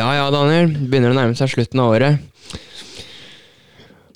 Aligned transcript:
Ja 0.00 0.08
ja, 0.16 0.28
Daniel. 0.32 0.70
Begynner 0.88 1.12
å 1.12 1.16
nærme 1.18 1.36
seg 1.36 1.50
slutten 1.52 1.80
av 1.82 1.90
året. 1.92 2.22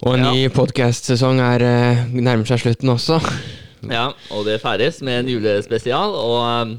Og 0.04 0.14
en 0.14 0.22
Ja. 0.24 0.30
ny 0.32 0.48
podcast-sesong 0.52 1.40
er 1.44 1.60
eh, 1.64 2.00
nærmer 2.08 2.48
seg 2.48 2.62
slutten 2.62 2.88
også. 2.92 3.18
Ja, 3.90 4.06
og 4.32 4.46
det 4.48 4.62
feires 4.62 5.02
med 5.04 5.18
en 5.24 5.28
julespesial 5.28 6.14
og 6.16 6.38
um, 6.40 6.70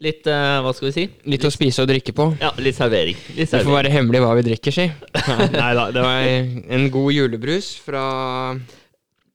litt 0.00 0.24
uh, 0.32 0.62
Hva 0.64 0.72
skal 0.72 0.88
vi 0.88 0.94
si? 0.94 1.04
Litt 1.28 1.44
å 1.44 1.52
spise 1.52 1.84
og 1.84 1.90
drikke 1.90 2.14
på. 2.16 2.30
Ja, 2.40 2.54
litt 2.56 2.78
servering. 2.78 3.20
Litt 3.36 3.52
Det 3.52 3.60
får 3.66 3.76
være 3.82 3.92
hemmelig 3.92 4.24
hva 4.24 4.32
vi 4.40 4.46
drikker, 4.48 4.72
si. 4.72 4.88
Nei 5.60 5.70
da, 5.76 5.90
det 5.92 6.04
var 6.08 6.24
en 6.24 6.88
god 6.96 7.12
julebrus 7.12 7.74
fra 7.84 8.06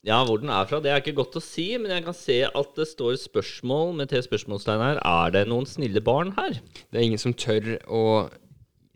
Ja, 0.02 0.24
hvor 0.26 0.42
den 0.42 0.50
er 0.50 0.66
fra, 0.66 0.82
det 0.82 0.90
er 0.90 1.02
ikke 1.06 1.14
godt 1.22 1.38
å 1.38 1.44
si, 1.46 1.68
men 1.78 1.94
jeg 1.94 2.06
kan 2.10 2.18
se 2.18 2.40
at 2.50 2.74
det 2.82 2.90
står 2.90 3.22
spørsmål 3.22 3.94
med 4.02 4.10
tre 4.10 4.24
spørsmålstegn 4.26 4.82
her. 4.82 5.02
Er 5.06 5.38
det 5.38 5.46
noen 5.54 5.70
snille 5.70 6.02
barn 6.02 6.34
her? 6.34 6.58
Det 6.90 6.98
er 6.98 7.06
ingen 7.12 7.22
som 7.22 7.38
tør 7.38 7.76
å 7.86 8.06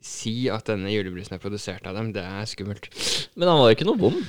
si 0.05 0.48
at 0.54 0.68
denne 0.70 0.94
julebrusen 0.94 1.36
er 1.38 1.41
produsert 1.44 1.88
av 1.90 1.98
dem. 1.98 2.12
Det 2.16 2.23
er 2.23 2.50
skummelt. 2.50 2.90
Men 3.36 3.50
han 3.52 3.62
var 3.62 3.72
jo 3.72 3.77
ikke 3.80 3.88
noe 3.90 4.02
vond. 4.02 4.22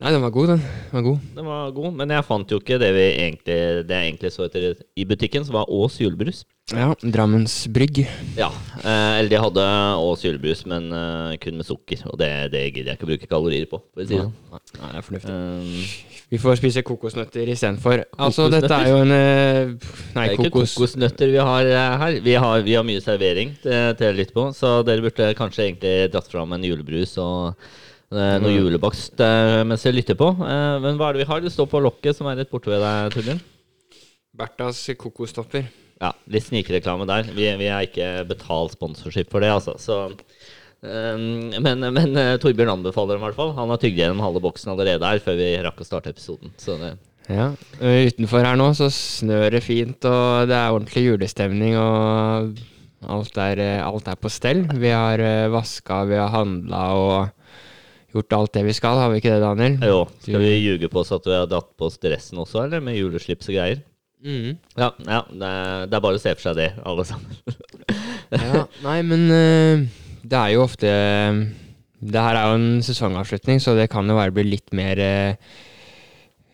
Nei, 0.00 0.10
den 0.10 0.22
var 0.24 0.32
god, 0.34 0.48
den. 0.54 0.62
Den 0.64 0.96
var 0.96 1.02
god. 1.06 1.18
Den 1.36 1.46
var 1.46 1.74
god, 1.76 1.90
men 2.00 2.10
jeg 2.10 2.24
fant 2.26 2.50
jo 2.50 2.58
ikke 2.58 2.78
det 2.80 2.88
vi 2.96 3.02
egentlig, 3.10 3.58
det 3.86 3.98
jeg 3.98 4.08
egentlig 4.08 4.30
så 4.34 4.46
etter 4.48 4.80
i 4.98 5.04
butikken, 5.06 5.44
som 5.46 5.54
var 5.58 5.68
Ås 5.70 5.98
julebrus. 6.00 6.40
Ja, 6.72 6.88
Drammens 7.02 7.66
Brygg. 7.70 8.00
Ja, 8.38 8.48
eh, 8.80 9.18
eller 9.20 9.28
de 9.30 9.40
hadde 9.44 9.66
Ås 10.02 10.24
julebrus, 10.24 10.64
men 10.66 10.88
eh, 10.96 11.36
kun 11.42 11.60
med 11.60 11.68
sukker. 11.68 12.02
Og 12.10 12.16
det, 12.18 12.30
det 12.54 12.64
gidder 12.70 12.94
jeg 12.94 12.98
ikke 12.98 13.06
å 13.06 13.10
bruke 13.12 13.28
kalorier 13.30 13.68
på. 13.70 13.82
For 13.92 14.02
å 14.02 14.08
si 14.08 14.16
det. 14.16 14.24
sånn. 14.24 14.64
Nei, 14.80 14.88
det 14.94 15.02
er 15.02 15.06
fornuftig. 15.10 15.36
Um, 15.36 16.18
Vi 16.32 16.40
får 16.40 16.58
spise 16.62 16.84
kokosnøtter 16.88 17.52
istedenfor. 17.52 18.02
Altså, 18.16 18.48
dette 18.54 18.72
er 18.72 18.88
jo 18.88 18.98
en 19.04 19.12
nei 19.12 19.20
Nei, 19.20 19.76
det 20.16 20.24
er 20.24 20.34
ikke 20.38 20.54
kokosnøtter 20.56 21.30
vi 21.34 21.40
har 21.52 21.68
eh, 21.76 21.94
her. 22.02 22.18
Vi 22.24 22.36
har, 22.46 22.66
vi 22.66 22.74
har 22.78 22.88
mye 22.88 23.04
servering 23.04 23.54
til, 23.62 23.94
til 24.00 24.10
å 24.10 24.18
lytte 24.18 24.34
på, 24.40 24.48
så 24.56 24.80
dere 24.88 25.04
burde 25.04 25.30
kanskje 25.38 25.68
egentlig 25.68 25.96
dratt 26.14 26.30
fram 26.32 26.56
en 26.56 26.64
julebrus 26.66 27.18
og 27.20 27.52
eh, 27.52 27.70
noe 28.12 28.50
Mm. 28.52 28.58
julebakst 28.58 29.18
mens 29.66 29.82
jeg 29.86 29.94
lytter 29.96 30.14
på. 30.20 30.28
Eh, 30.44 30.78
men 30.84 30.98
hva 31.00 31.08
er 31.08 31.12
det 31.16 31.22
vi 31.24 31.30
har? 31.32 31.40
Det 31.40 31.52
står 31.54 31.66
på 31.72 31.80
lokket 31.82 32.16
som 32.18 32.26
er 32.28 32.36
rett 32.42 32.50
borte 32.52 32.68
ved 32.70 32.80
deg, 32.84 33.12
Torbjørn. 33.14 33.40
Berthas 34.36 34.80
kokostopper. 34.96 35.66
Ja, 36.02 36.10
litt 36.26 36.44
snikreklame 36.48 37.06
der. 37.06 37.28
Vi, 37.30 37.46
vi 37.60 37.68
er 37.70 37.86
ikke 37.86 38.26
betalt 38.26 38.72
sponsorship 38.74 39.30
for 39.30 39.40
det, 39.44 39.50
altså. 39.54 39.76
Så, 39.78 39.98
ehm, 40.82 41.52
men 41.62 41.84
men 41.94 42.16
eh, 42.18 42.36
Torbjørn 42.42 42.72
anbefaler 42.78 43.14
dem 43.16 43.22
i 43.22 43.26
hvert 43.28 43.38
fall. 43.38 43.52
Han 43.58 43.70
har 43.70 43.78
tygd 43.82 44.00
gjennom 44.00 44.22
halve 44.24 44.42
boksen 44.42 44.72
allerede 44.72 45.06
her 45.06 45.22
før 45.22 45.36
vi 45.38 45.50
rakk 45.62 45.82
å 45.84 45.86
starte 45.86 46.10
episoden. 46.14 46.52
Så 46.58 46.78
det, 46.80 46.94
Ja. 47.30 47.52
Utenfor 47.78 48.42
her 48.42 48.56
nå 48.58 48.72
så 48.74 48.88
snør 48.90 49.52
det 49.54 49.62
fint, 49.62 50.02
og 50.10 50.48
det 50.50 50.56
er 50.58 50.72
ordentlig 50.74 51.04
julestemning, 51.06 51.76
og 51.78 52.58
alt 53.06 53.38
er, 53.38 53.60
eh, 53.62 53.84
alt 53.86 54.08
er 54.10 54.16
på 54.18 54.28
stell. 54.32 54.64
Vi 54.74 54.90
har 54.90 55.18
vaska, 55.52 56.04
vi 56.08 56.16
har 56.18 56.30
handla 56.34 56.82
og 56.98 57.30
gjort 58.16 58.36
alt 58.38 58.52
det 58.56 58.66
vi 58.66 58.74
skal, 58.76 59.00
har 59.00 59.12
vi 59.12 59.22
ikke 59.22 59.32
det, 59.32 59.40
Daniel? 59.44 59.78
jo, 59.88 60.02
skal 60.24 60.44
vi 60.44 60.52
ljuge 60.58 60.90
på 60.92 61.02
oss 61.02 61.14
at 61.14 61.26
vi 61.28 61.34
har 61.36 61.48
datt 61.50 61.72
på 61.78 61.88
oss 61.88 61.98
dressen 62.02 62.40
også, 62.42 62.66
eller? 62.66 62.84
Med 62.84 62.98
juleslips 62.98 63.50
og 63.50 63.56
greier? 63.58 63.82
Mm. 64.22 64.54
Ja, 64.78 64.92
ja 65.02 65.24
det, 65.26 65.48
er, 65.48 65.88
det 65.90 65.98
er 65.98 66.04
bare 66.04 66.18
å 66.18 66.22
se 66.22 66.34
for 66.36 66.50
seg 66.50 66.60
det, 66.60 66.70
alle 66.84 67.08
sammen. 67.08 67.38
Ja, 68.32 68.62
nei, 68.80 69.02
men 69.04 69.26
eh, 69.28 69.82
det 70.24 70.38
er 70.38 70.54
jo 70.54 70.62
ofte 70.64 70.88
Det 72.00 72.22
her 72.24 72.38
er 72.38 72.46
jo 72.48 72.54
en 72.56 72.80
sesongavslutning, 72.86 73.60
så 73.60 73.74
det 73.76 73.90
kan 73.92 74.08
jo 74.08 74.16
være 74.16 74.32
bli 74.38 74.46
litt 74.54 74.72
mer 74.72 75.02
eh, 75.02 75.50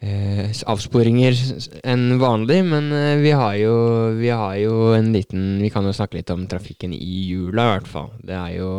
eh, 0.03 0.51
avsporinger 0.67 1.39
enn 1.87 2.19
vanlig, 2.21 2.61
men 2.67 2.91
eh, 2.95 3.21
vi 3.23 3.31
har 3.31 3.55
jo 3.61 3.77
Vi 4.19 4.33
har 4.33 4.57
jo 4.59 4.93
en 4.97 5.13
liten 5.15 5.61
Vi 5.63 5.71
kan 5.75 5.87
jo 5.87 5.95
snakke 5.95 6.19
litt 6.19 6.33
om 6.35 6.49
trafikken 6.51 6.97
i 6.97 7.29
jula, 7.29 7.69
i 7.69 7.73
hvert 7.77 7.91
fall. 7.91 8.11
Det 8.27 8.35
er 8.35 8.59
jo 8.59 8.73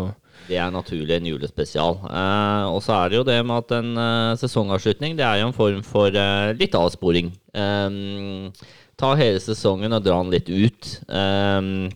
Det 0.48 0.58
er 0.58 0.74
naturlig 0.74 1.18
en 1.18 1.30
julespesial. 1.30 2.00
Eh, 2.10 2.66
og 2.72 2.82
så 2.86 2.96
er 2.96 3.12
det 3.12 3.20
jo 3.20 3.28
det 3.28 3.40
med 3.46 3.64
at 3.64 3.76
en 3.80 3.92
eh, 4.02 4.38
sesongavslutning 4.42 5.18
det 5.20 5.26
er 5.28 5.42
jo 5.42 5.50
en 5.50 5.58
form 5.58 5.82
for 5.86 6.14
eh, 6.14 6.52
litt 6.58 6.78
avsporing. 6.78 7.34
Eh, 7.54 8.70
ta 9.00 9.16
hele 9.20 9.42
sesongen 9.44 9.96
og 9.96 10.06
dra 10.06 10.20
den 10.24 10.34
litt 10.34 10.50
ut. 10.50 10.94
Eh, 11.08 11.90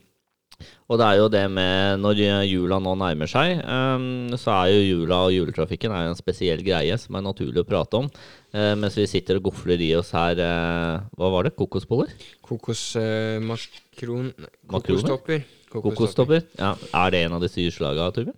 og 0.92 1.00
det 1.00 1.06
er 1.08 1.18
jo 1.18 1.30
det 1.32 1.44
med 1.50 2.02
når 2.04 2.20
jula 2.46 2.78
nå 2.84 2.94
nærmer 3.00 3.30
seg, 3.32 3.56
eh, 3.64 4.36
så 4.38 4.54
er 4.60 4.74
jo 4.74 4.84
jula 5.00 5.24
og 5.26 5.34
juletrafikken 5.34 5.96
er 5.96 6.12
en 6.12 6.20
spesiell 6.20 6.62
greie 6.66 6.98
som 7.02 7.18
er 7.18 7.26
naturlig 7.26 7.64
å 7.64 7.68
prate 7.68 8.04
om. 8.04 8.12
Eh, 8.54 8.74
mens 8.78 8.98
vi 9.00 9.08
sitter 9.10 9.40
og 9.40 9.48
gofler 9.50 9.82
i 9.82 9.90
oss 9.98 10.12
her 10.14 10.38
eh, 10.38 11.02
Hva 11.18 11.34
var 11.34 11.48
det? 11.48 11.56
Kokosboller? 11.58 12.14
kokosmakron... 12.46 14.30
Makroner? 14.70 15.42
Kokostopper. 15.82 16.44
Ja. 16.60 16.76
Er 16.94 17.10
det 17.12 17.24
en 17.26 17.34
av 17.34 17.42
de 17.42 17.50
syv 17.50 17.72
slaga, 17.74 18.12
Torbjørn? 18.14 18.38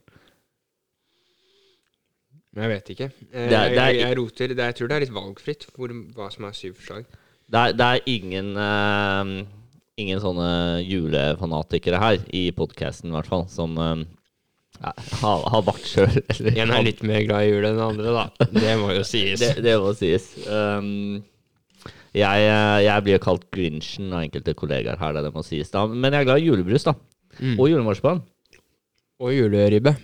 Jeg 2.56 2.72
vet 2.72 2.90
ikke. 2.94 3.10
Eh, 3.34 3.50
Det 3.50 3.54
er- 3.58 3.70
det 3.70 3.78
er- 3.78 3.92
jeg, 3.92 4.00
jeg 4.00 4.18
roter. 4.18 4.48
Det, 4.48 4.58
jeg 4.58 4.76
tror 4.76 4.88
det 4.88 4.96
er 4.96 5.00
litt 5.04 5.14
valgfritt 5.14 5.66
hvor, 5.76 5.88
hva 6.16 6.32
som 6.32 6.46
er 6.46 6.52
syv. 6.54 6.76
Det 7.52 7.60
er, 7.60 7.72
det 7.74 7.86
er 7.86 8.00
ingen 8.08 8.56
uh, 8.58 9.46
Ingen 9.98 10.20
sånne 10.20 10.84
julefanatikere 10.84 11.98
her, 12.02 12.18
i 12.36 12.52
podkasten 12.52 13.08
i 13.08 13.14
hvert 13.16 13.28
fall, 13.28 13.46
som 13.48 13.78
uh, 13.80 13.96
ja, 14.82 14.92
har, 15.22 15.44
har 15.54 15.62
vært 15.64 15.86
sjøl. 15.88 16.18
En 16.52 16.72
er 16.72 16.84
litt 16.84 17.02
mer 17.02 17.24
glad 17.24 17.46
i 17.46 17.54
jul 17.54 17.64
enn 17.64 17.78
den 17.78 17.86
andre, 17.86 18.12
da. 18.12 18.26
Det 18.52 18.74
må 18.82 18.92
jo 18.92 19.06
sies. 19.08 19.40
det, 19.40 19.64
det 19.64 19.78
må 19.80 19.94
sies. 19.96 20.26
Um, 20.52 21.24
jeg, 22.12 22.44
jeg 22.84 23.04
blir 23.08 23.24
kalt 23.24 23.48
Grinchen 23.56 24.12
av 24.12 24.26
enkelte 24.26 24.54
kollegaer 24.54 25.00
her, 25.00 25.14
det 25.24 25.32
må 25.34 25.44
sies. 25.48 25.72
da 25.72 25.86
Men 25.88 26.12
jeg 26.12 26.26
er 26.26 26.28
glad 26.28 26.44
i 26.44 26.50
julebrus, 26.50 26.84
da. 26.84 26.94
Mm. 27.40 27.56
Og 27.60 27.70
julemarsipan. 27.72 28.24
Og 29.24 29.36
juleribbe. 29.36 29.96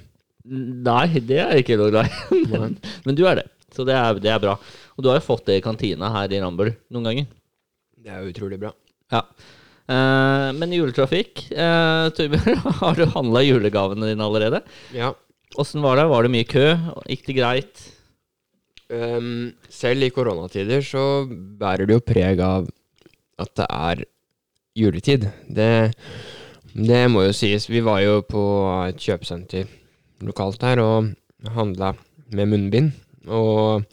Nei, 0.52 1.08
det 1.19 1.38
er 1.38 1.56
jeg 1.56 1.66
ikke 1.66 1.80
noe 1.80 1.92
glad 1.94 2.09
i. 2.09 2.42
men, 2.53 2.78
men 3.06 3.18
du 3.18 3.25
er 3.30 3.42
det. 3.42 3.47
Så 3.72 3.86
det 3.88 3.96
er, 3.96 4.19
det 4.19 4.31
er 4.34 4.44
bra. 4.44 4.58
Og 4.97 5.03
du 5.03 5.12
har 5.12 5.19
jo 5.19 5.28
fått 5.30 5.47
det 5.47 5.59
i 5.59 5.64
kantina 5.64 6.12
her 6.16 6.31
i 6.34 6.41
Rambøll 6.44 6.74
noen 6.91 7.08
ganger. 7.08 7.28
Det 8.02 8.12
er 8.12 8.24
jo 8.24 8.34
utrolig 8.34 8.59
bra. 8.62 8.74
Ja. 9.14 9.22
Eh, 9.91 10.50
men 10.58 10.75
juletrafikk 10.75 11.47
uh, 11.52 12.08
Torbjørn, 12.16 12.62
har 12.81 13.00
du 13.00 13.08
handla 13.16 13.44
julegavene 13.46 14.12
dine 14.12 14.28
allerede? 14.28 14.62
Ja. 14.96 15.14
Åssen 15.59 15.84
var 15.84 16.00
det? 16.00 16.08
Var 16.12 16.25
det 16.25 16.34
mye 16.34 16.47
kø? 16.47 16.68
Gikk 17.12 17.25
det 17.28 17.38
greit? 17.40 17.88
Um, 18.91 19.52
selv 19.72 20.03
i 20.03 20.12
koronatider 20.12 20.84
så 20.84 21.24
bærer 21.28 21.88
det 21.88 21.96
jo 21.96 22.03
preg 22.03 22.41
av 22.44 22.68
at 23.40 23.52
det 23.58 23.68
er 23.68 24.03
juletid. 24.78 25.28
Det, 25.47 25.70
det 26.74 27.04
må 27.12 27.26
jo 27.26 27.36
sies. 27.36 27.68
Vi 27.70 27.84
var 27.84 28.02
jo 28.04 28.22
på 28.28 28.42
et 28.88 29.00
kjøpesenter 29.02 29.70
lokalt 30.26 30.64
her 30.64 30.82
og 30.84 31.12
handla 31.56 31.94
med 32.32 32.52
munnbind. 32.52 32.92
Og 33.28 33.84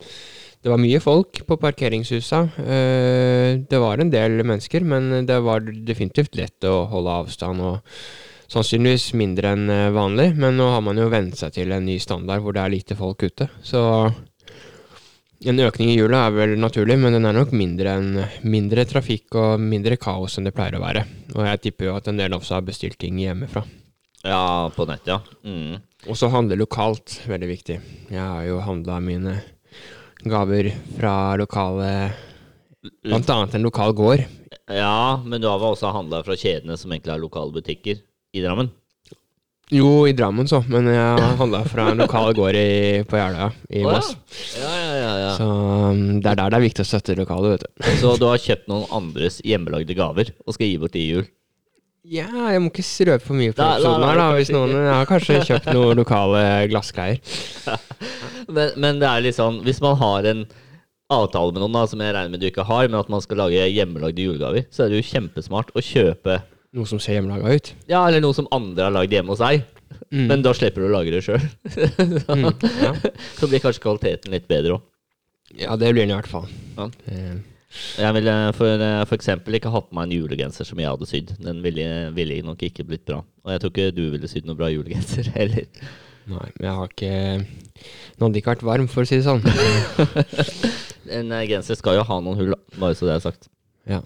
det 0.62 0.72
var 0.72 0.80
mye 0.82 1.00
folk 1.02 1.42
på 1.46 1.58
parkeringshusa. 1.60 2.40
Eh, 2.62 3.50
det 3.62 3.82
var 3.82 4.00
en 4.02 4.10
del 4.12 4.40
mennesker, 4.42 4.86
men 4.86 5.26
det 5.26 5.38
var 5.44 5.62
definitivt 5.62 6.38
lett 6.38 6.66
å 6.68 6.84
holde 6.90 7.18
avstand. 7.22 7.62
og 7.62 8.48
Sannsynligvis 8.48 9.12
mindre 9.18 9.52
enn 9.54 9.68
eh, 9.70 9.90
vanlig, 9.94 10.32
men 10.40 10.56
nå 10.58 10.70
har 10.72 10.82
man 10.84 10.98
jo 10.98 11.10
vent 11.12 11.36
seg 11.38 11.54
til 11.58 11.74
en 11.74 11.86
ny 11.86 11.98
standard 12.02 12.42
hvor 12.42 12.56
det 12.56 12.64
er 12.64 12.74
lite 12.74 12.98
folk 12.98 13.22
ute. 13.26 13.50
Så 13.62 13.82
en 15.46 15.60
økning 15.62 15.92
i 15.92 15.98
jula 15.98 16.24
er 16.26 16.34
vel 16.34 16.54
naturlig, 16.58 16.96
men 16.98 17.14
den 17.14 17.28
er 17.28 17.36
nok 17.36 17.52
mindre 17.54 17.94
enn 17.98 18.22
mindre 18.42 18.84
trafikk 18.90 19.36
og 19.38 19.62
mindre 19.62 19.98
kaos 20.00 20.38
enn 20.38 20.48
det 20.48 20.54
pleier 20.56 20.78
å 20.78 20.82
være. 20.82 21.04
Og 21.36 21.44
jeg 21.46 21.62
tipper 21.66 21.90
jo 21.90 21.98
at 21.98 22.08
en 22.10 22.18
del 22.18 22.34
også 22.34 22.56
har 22.56 22.66
bestilt 22.66 22.98
ting 22.98 23.20
hjemmefra. 23.22 23.62
Ja, 24.26 24.70
på 24.74 24.86
nett, 24.88 25.06
ja. 25.06 25.20
Mm. 25.46 25.78
Og 26.10 26.18
så 26.18 26.30
handle 26.32 26.58
lokalt, 26.58 27.20
veldig 27.30 27.50
viktig. 27.52 27.78
Jeg 28.10 28.22
har 28.22 28.42
jo 28.48 28.58
handla 28.64 28.98
mine 29.02 29.36
gaver 30.26 30.72
fra 30.96 31.36
lokale 31.38 31.92
Blant 33.02 33.30
annet 33.30 33.56
en 33.58 33.64
lokal 33.66 33.92
gård. 33.92 34.22
Ja, 34.70 35.18
men 35.26 35.42
du 35.42 35.48
har 35.48 35.58
vel 35.60 35.74
også 35.74 35.90
handla 35.92 36.20
fra 36.24 36.36
kjedene 36.38 36.76
som 36.78 36.92
egentlig 36.92 37.14
er 37.14 37.22
lokale 37.22 37.52
butikker 37.52 37.98
i 37.98 38.42
Drammen? 38.44 38.70
Jo, 39.70 40.06
i 40.08 40.14
Drammen 40.16 40.48
så, 40.48 40.62
men 40.72 40.86
jeg 40.88 41.32
handla 41.36 41.60
fra 41.68 41.90
en 41.92 42.00
lokal 42.00 42.30
gård 42.36 42.56
i, 42.56 43.02
på 43.08 43.18
Jeløya 43.18 43.48
i 43.68 43.82
oh, 43.82 43.90
Moss. 43.90 44.14
Ja, 44.56 44.70
ja, 44.72 44.92
ja, 44.96 45.10
ja. 45.20 45.32
Så 45.36 45.48
um, 45.48 46.04
det 46.22 46.30
er 46.30 46.38
der 46.40 46.54
det 46.54 46.56
er 46.56 46.64
viktig 46.64 46.86
å 46.86 46.88
støtte 46.88 47.16
lokale, 47.18 47.50
vet 47.52 47.66
du. 47.66 47.90
Så 48.00 48.14
du 48.16 48.24
har 48.30 48.40
kjøpt 48.40 48.70
noen 48.72 48.86
andres 48.96 49.42
hjemmelagde 49.44 49.96
gaver 49.98 50.32
og 50.46 50.56
skal 50.56 50.70
gi 50.70 50.78
bort 50.80 50.96
i 50.96 51.04
jul? 51.10 51.26
Ja, 52.08 52.30
jeg 52.54 52.62
må 52.64 52.70
ikke 52.72 53.10
røpe 53.10 53.26
for 53.26 53.36
mye 53.36 53.52
på 53.52 53.60
episoden 53.60 54.06
her, 54.08 54.22
da. 54.22 54.28
Hvis 54.38 54.54
noen 54.54 54.72
Jeg 54.72 54.94
har 54.94 55.10
kanskje 55.10 55.42
kjøpt 55.50 55.68
noen 55.76 56.00
lokale 56.00 56.44
glassgreier. 56.72 57.20
Men, 58.48 58.70
men 58.80 58.96
det 58.96 59.04
er 59.04 59.20
litt 59.26 59.36
sånn, 59.36 59.58
hvis 59.60 59.82
man 59.84 59.98
har 60.00 60.24
en 60.24 60.46
avtale 61.12 61.52
med 61.52 61.60
noen, 61.60 61.74
da, 61.76 61.82
som 61.90 62.00
jeg 62.00 62.14
regner 62.16 62.32
med 62.32 62.40
du 62.40 62.46
ikke 62.48 62.64
har, 62.64 62.86
men 62.88 62.96
at 62.96 63.10
man 63.12 63.20
skal 63.20 63.42
lage 63.42 63.66
hjemmelagde 63.68 64.24
julegaver, 64.24 64.64
så 64.72 64.86
er 64.86 64.88
det 64.88 65.02
jo 65.02 65.08
kjempesmart 65.10 65.74
å 65.76 65.84
kjøpe 65.84 66.38
Noe 66.76 66.84
som 66.90 67.00
ser 67.00 67.16
hjemmelaga 67.16 67.54
ut. 67.56 67.70
Ja, 67.88 68.02
eller 68.08 68.20
noe 68.20 68.36
som 68.36 68.48
andre 68.52 68.84
har 68.88 68.92
lagd 68.92 69.12
hjemme 69.14 69.32
hos 69.32 69.40
deg. 69.40 69.62
Mm. 70.12 70.26
Men 70.28 70.42
da 70.44 70.52
slipper 70.56 70.84
du 70.84 70.88
å 70.90 70.94
lage 70.98 71.12
det 71.14 71.22
sjøl. 71.24 71.40
Mm, 72.28 72.50
ja. 72.84 72.90
så 73.38 73.48
blir 73.48 73.62
kanskje 73.64 73.80
kvaliteten 73.86 74.34
litt 74.34 74.44
bedre 74.50 74.76
òg. 74.76 74.82
ja, 75.56 75.76
det 75.80 75.88
blir 75.94 76.04
den 76.04 76.12
i 76.12 76.16
hvert 76.18 76.28
fall. 76.28 76.44
Ja. 76.76 76.86
Eh, 77.08 77.38
Jeg 78.00 78.14
ville 78.16 78.34
for, 78.56 78.84
for 79.08 79.16
eksempel 79.16 79.56
ikke 79.58 79.72
hatt 79.72 79.88
på 79.88 79.96
meg 79.96 80.08
en 80.08 80.14
julegenser 80.18 80.64
som 80.68 80.80
jeg 80.80 80.88
hadde 80.92 81.08
sydd. 81.08 81.32
Den 81.40 81.62
ville, 81.64 81.86
ville 82.16 82.38
nok 82.44 82.62
ikke 82.68 82.84
blitt 82.88 83.04
bra. 83.08 83.22
Og 83.44 83.52
jeg 83.54 83.60
tror 83.64 83.72
ikke 83.74 83.88
du 83.96 84.04
ville 84.12 84.28
sydd 84.30 84.46
noen 84.48 84.60
bra 84.60 84.68
julegenser 84.72 85.28
heller. 85.38 85.66
Nei, 86.28 86.48
men 86.58 86.66
jeg 86.68 86.76
har 86.76 86.92
ikke 86.92 87.12
Den 87.40 88.26
hadde 88.26 88.40
ikke 88.42 88.52
vært 88.52 88.66
varm, 88.68 88.88
for 88.92 89.04
å 89.04 89.08
si 89.08 89.16
det 89.20 89.24
sånn. 89.24 89.40
En 91.08 91.30
eh, 91.32 91.46
genser 91.48 91.78
skal 91.80 91.96
jo 91.96 92.04
ha 92.04 92.20
noen 92.20 92.36
hull. 92.36 92.52
Bare 92.76 92.92
så 92.98 93.08
det 93.08 93.14
er 93.16 93.24
sagt. 93.24 93.48
Ja. 93.88 94.02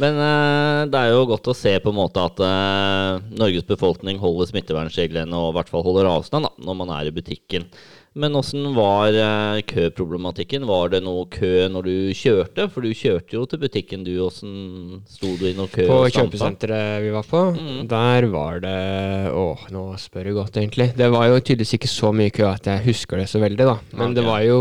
Men 0.00 0.16
uh, 0.16 0.82
det 0.88 0.98
er 1.00 1.10
jo 1.12 1.24
godt 1.28 1.50
å 1.52 1.56
se 1.56 1.74
på 1.84 1.92
en 1.92 1.98
måte 1.98 2.22
at 2.24 2.38
uh, 2.40 3.24
Norges 3.36 3.66
befolkning 3.68 4.20
holder 4.22 4.48
smittevernreglene 4.52 5.36
og 5.36 5.50
i 5.52 5.56
hvert 5.58 5.72
fall 5.72 5.84
holder 5.84 6.08
avstand 6.08 6.48
da, 6.48 6.52
når 6.64 6.78
man 6.78 6.94
er 6.96 7.10
i 7.10 7.12
butikken. 7.14 7.66
Men 8.12 8.36
åssen 8.36 8.66
var 8.76 9.14
uh, 9.16 9.60
køproblematikken? 9.64 10.66
Var 10.68 10.90
det 10.92 10.98
noe 11.04 11.24
kø 11.32 11.64
når 11.72 11.86
du 11.88 11.94
kjørte? 12.16 12.66
For 12.72 12.84
du 12.84 12.92
kjørte 12.96 13.36
jo 13.38 13.44
til 13.48 13.60
butikken, 13.62 14.04
du. 14.04 14.12
Åssen 14.26 15.00
sto 15.08 15.30
du 15.40 15.46
i 15.48 15.54
noe 15.56 15.68
kø? 15.72 15.86
På 15.88 16.02
kjøpesenteret 16.12 17.00
vi 17.06 17.12
var 17.14 17.28
på, 17.28 17.44
Mm. 17.56 17.86
der 17.88 18.26
var 18.32 18.60
det 18.64 19.32
Åh, 19.32 19.64
nå 19.72 19.84
spør 20.00 20.28
du 20.28 20.34
godt, 20.40 20.56
egentlig. 20.60 20.90
Det 20.96 21.08
var 21.12 21.28
jo 21.30 21.40
tydeligvis 21.40 21.76
ikke 21.78 21.88
så 21.88 22.12
mye 22.16 22.32
kø 22.32 22.44
at 22.50 22.68
jeg 22.68 22.84
husker 22.84 23.20
det 23.20 23.28
så 23.32 23.40
veldig, 23.40 23.64
da. 23.64 23.78
Men 23.96 24.12
det 24.16 24.24
var 24.28 24.44
jo 24.44 24.58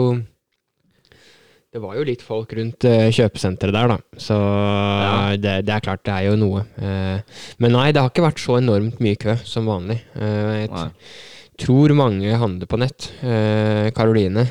Det 1.72 1.80
var 1.80 1.96
jo 1.96 2.02
litt 2.04 2.20
folk 2.26 2.52
rundt 2.58 2.84
eh, 2.84 3.06
kjøpesenteret 3.16 3.72
der, 3.72 3.92
da. 3.94 4.20
Så 4.20 4.36
det, 5.40 5.54
det 5.64 5.72
er 5.72 5.84
klart, 5.86 6.02
det 6.04 6.12
er 6.12 6.26
jo 6.28 6.34
noe. 6.40 6.66
Eh, 6.76 7.38
men 7.64 7.72
nei, 7.78 7.86
det 7.96 8.02
har 8.04 8.12
ikke 8.12 8.26
vært 8.26 8.42
så 8.44 8.58
enormt 8.60 9.00
mye 9.00 9.20
kø 9.22 9.38
som 9.48 9.70
vanlig. 9.72 10.02
Eh, 10.20 10.50
jeg 10.66 10.72
Nei. 10.74 10.84
tror 11.64 11.94
mange 11.96 12.34
handler 12.42 12.68
på 12.68 12.80
nett. 12.82 13.08
Karoline 13.96 14.44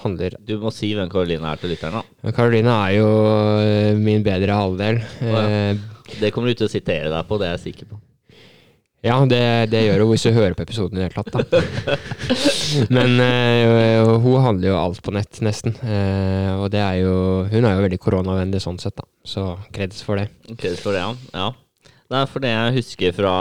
handler 0.00 0.38
Du 0.48 0.54
må 0.62 0.72
si 0.72 0.94
hvem 0.96 1.10
Karoline 1.12 1.52
er 1.52 1.60
til 1.60 1.74
lytteren, 1.74 2.00
da. 2.00 2.32
Karoline 2.38 2.78
er 2.86 2.96
jo 2.96 3.10
min 4.00 4.24
bedre 4.24 4.56
halvdel. 4.62 5.02
ja. 5.28 5.46
Det 6.12 6.28
kommer 6.34 6.50
du 6.52 6.58
til 6.60 6.66
å 6.68 6.72
sitere 6.72 7.08
deg 7.08 7.24
på, 7.24 7.38
det 7.40 7.46
er 7.48 7.54
jeg 7.56 7.62
sikker 7.70 7.86
på. 7.88 7.96
Ja, 9.02 9.16
det, 9.26 9.42
det 9.72 9.80
gjør 9.82 10.04
hun 10.04 10.12
hvis 10.12 10.28
hun 10.28 10.36
hører 10.36 10.54
på 10.54 10.62
episoden 10.62 10.98
i 10.98 11.02
det 11.02 11.08
hele 11.08 11.22
tatt, 11.24 11.32
da. 11.34 11.96
Men 12.96 13.16
øh, 13.18 14.12
hun 14.22 14.44
handler 14.44 14.68
jo 14.70 14.76
alt 14.78 15.02
på 15.02 15.14
nett, 15.16 15.40
nesten. 15.42 15.74
Eh, 15.82 16.52
og 16.54 16.68
det 16.70 16.78
er 16.78 17.00
jo 17.00 17.16
Hun 17.50 17.66
er 17.66 17.74
jo 17.74 17.82
veldig 17.82 17.98
koronavennlig 17.98 18.62
sånn 18.62 18.78
sett, 18.78 18.94
da. 19.00 19.08
Så 19.26 19.48
kreds 19.74 20.04
for 20.06 20.22
det. 20.22 20.28
Kreds 20.54 20.84
for 20.84 20.94
det, 20.94 21.02
ja. 21.02 21.16
ja. 21.34 21.50
Er 22.12 22.28
for 22.28 22.44
det 22.44 22.50
jeg 22.50 22.74
husker 22.76 23.14
fra 23.16 23.34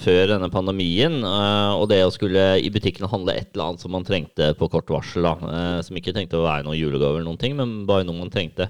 før 0.00 0.32
denne 0.32 0.48
pandemien, 0.50 1.20
øh, 1.22 1.74
og 1.78 1.84
det 1.92 2.00
å 2.02 2.10
skulle 2.10 2.56
i 2.58 2.70
butikken 2.74 3.06
handle 3.06 3.36
et 3.38 3.52
eller 3.52 3.68
annet 3.68 3.84
som 3.84 3.92
man 3.94 4.06
trengte 4.06 4.48
på 4.58 4.68
kort 4.72 4.90
varsel, 4.90 5.22
da. 5.22 5.36
øh, 5.38 5.76
som 5.86 6.00
ikke 6.00 6.14
trengte 6.16 6.40
å 6.40 6.42
være 6.42 6.66
noen 6.66 6.80
julegave 6.80 7.20
eller 7.20 7.28
noen 7.28 7.38
ting, 7.38 7.54
men 7.58 7.84
bare 7.86 8.06
noe 8.08 8.18
man 8.18 8.32
trengte. 8.34 8.66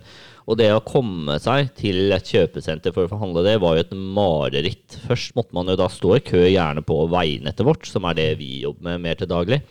Og 0.49 0.59
det 0.61 0.69
å 0.73 0.85
komme 0.85 1.39
seg 1.41 1.71
til 1.81 2.13
et 2.13 2.29
kjøpesenter 2.29 2.93
for 2.93 3.07
å 3.07 3.13
få 3.13 3.21
handle 3.23 3.47
det, 3.47 3.57
var 3.63 3.79
jo 3.79 3.87
et 3.87 3.97
mareritt. 4.19 4.99
Først 5.09 5.33
måtte 5.37 5.57
man 5.57 5.73
jo 5.73 5.79
da 5.81 5.89
stå 5.93 6.15
i 6.19 6.23
kø, 6.29 6.45
gjerne 6.45 6.85
på 6.85 7.01
veinettet 7.13 7.65
vårt, 7.69 7.89
som 7.89 8.05
er 8.09 8.21
det 8.21 8.29
vi 8.43 8.63
jobber 8.67 8.91
med 8.91 9.05
mer 9.07 9.21
til 9.21 9.33
daglig, 9.33 9.63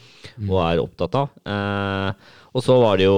og 0.47 0.57
er 0.65 0.81
opptatt 0.81 1.21
av. 1.21 1.31
Og 2.57 2.63
så 2.65 2.73
var 2.81 2.97
det 2.97 3.05
jo 3.05 3.17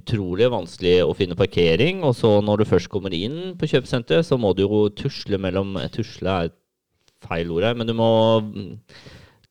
utrolig 0.00 0.48
vanskelig 0.48 0.94
å 1.04 1.12
finne 1.16 1.36
parkering. 1.36 2.00
Og 2.08 2.14
så 2.16 2.38
når 2.44 2.62
du 2.62 2.70
først 2.70 2.88
kommer 2.92 3.12
inn 3.12 3.52
på 3.60 3.68
kjøpesenteret, 3.68 4.24
så 4.24 4.38
må 4.40 4.54
du 4.56 4.64
jo 4.64 4.86
tusle 4.96 5.40
mellom 5.40 5.76
Tusle 5.92 6.38
er 6.46 6.54
feil 7.22 7.52
ord 7.54 7.66
her, 7.68 7.76
men 7.78 7.86
du 7.86 7.92
må 7.94 8.08
mm, 8.42 8.70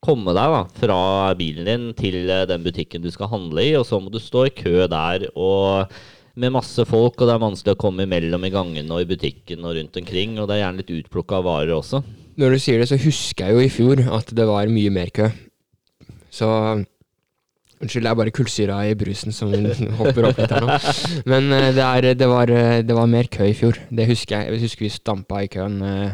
komme 0.03 0.33
deg 0.35 0.55
da 0.55 0.63
fra 0.81 0.97
bilen 1.39 1.69
din 1.69 1.85
til 1.95 2.25
eh, 2.25 2.47
den 2.49 2.65
butikken 2.65 3.03
du 3.03 3.07
skal 3.13 3.29
handle 3.31 3.63
i, 3.63 3.77
og 3.79 3.85
så 3.87 4.01
må 4.01 4.11
du 4.11 4.17
stå 4.19 4.49
i 4.49 4.55
kø 4.57 4.89
der. 4.91 5.29
og 5.35 5.93
med 6.41 6.53
masse 6.55 6.83
folk, 6.87 7.19
og 7.19 7.27
det 7.27 7.33
er 7.33 7.43
vanskelig 7.43 7.73
å 7.75 7.79
komme 7.79 8.05
imellom 8.07 8.45
i 8.47 8.51
gangene 8.53 8.95
og 8.95 9.03
i 9.03 9.09
butikken 9.09 9.65
og 9.67 9.75
rundt 9.75 9.97
omkring. 9.99 10.37
Og 10.39 10.47
det 10.47 10.55
er 10.55 10.61
gjerne 10.63 10.79
litt 10.79 10.93
utplukka 11.01 11.41
varer 11.43 11.73
også. 11.75 11.99
Når 12.39 12.55
du 12.55 12.61
sier 12.63 12.79
det, 12.79 12.87
så 12.87 12.99
husker 13.01 13.49
jeg 13.49 13.57
jo 13.57 13.65
i 13.65 13.73
fjor 13.73 14.03
at 14.15 14.31
det 14.35 14.45
var 14.47 14.71
mye 14.71 14.93
mer 14.95 15.11
kø. 15.11 15.27
Så 16.31 16.47
Unnskyld, 17.81 18.05
det 18.05 18.11
er 18.11 18.19
bare 18.19 18.31
kullsyra 18.35 18.77
i 18.85 18.93
brusen 18.99 19.33
som 19.33 19.49
hopper 19.99 20.27
opp 20.29 20.37
litt 20.37 20.53
her 20.53 20.61
nå. 20.67 20.77
Men 21.31 21.51
eh, 21.57 21.71
det, 21.73 21.81
er, 21.87 22.07
det, 22.13 22.27
var, 22.29 22.51
eh, 22.53 22.79
det 22.85 22.93
var 22.97 23.09
mer 23.09 23.29
kø 23.33 23.47
i 23.49 23.55
fjor. 23.57 23.79
Det 23.89 24.05
husker 24.11 24.37
jeg. 24.37 24.53
Jeg 24.53 24.65
husker 24.67 24.85
vi 24.85 24.91
stampa 24.93 25.41
i 25.41 25.49
køen 25.51 25.79
eh, 25.81 26.13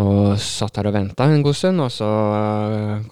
og 0.00 0.38
satt 0.40 0.78
her 0.80 0.86
og 0.88 0.94
venta 0.96 1.26
en 1.28 1.42
god 1.44 1.56
stund, 1.56 1.80
og 1.84 1.90
så 1.92 2.06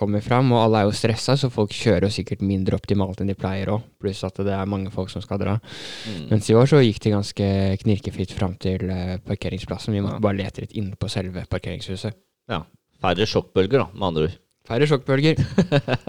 kom 0.00 0.14
vi 0.16 0.22
fram. 0.24 0.48
Og 0.54 0.62
alle 0.62 0.80
er 0.80 0.86
jo 0.88 0.94
stressa, 0.96 1.34
så 1.36 1.50
folk 1.52 1.72
kjører 1.76 2.06
jo 2.08 2.12
sikkert 2.14 2.40
mindre 2.44 2.78
optimalt 2.78 3.20
enn 3.20 3.28
de 3.32 3.36
pleier 3.36 3.68
òg. 3.74 3.82
Pluss 4.00 4.22
at 4.24 4.40
det 4.44 4.54
er 4.56 4.68
mange 4.68 4.92
folk 4.94 5.12
som 5.12 5.20
skal 5.24 5.40
dra. 5.42 5.58
Mm. 6.08 6.22
Mens 6.30 6.48
i 6.48 6.56
år 6.56 6.68
så 6.72 6.80
gikk 6.80 7.02
det 7.04 7.12
ganske 7.16 7.48
knirkefritt 7.82 8.32
fram 8.36 8.54
til 8.60 8.86
parkeringsplassen. 9.28 9.92
Vi 9.96 10.00
måtte 10.04 10.16
Ja. 10.20 10.24
bare 10.24 10.40
lete 10.40 10.64
litt 10.64 10.72
inne 10.80 10.96
på 10.96 11.08
selve 11.12 11.44
parkeringshuset. 11.52 12.16
Ja. 12.48 12.62
Færre 13.00 13.28
sjokkbølger, 13.28 13.84
da, 13.84 13.86
med 13.96 14.08
andre 14.12 14.24
ord. 14.30 14.38
Færre 14.70 14.86
sjokkbølger. 14.86 15.40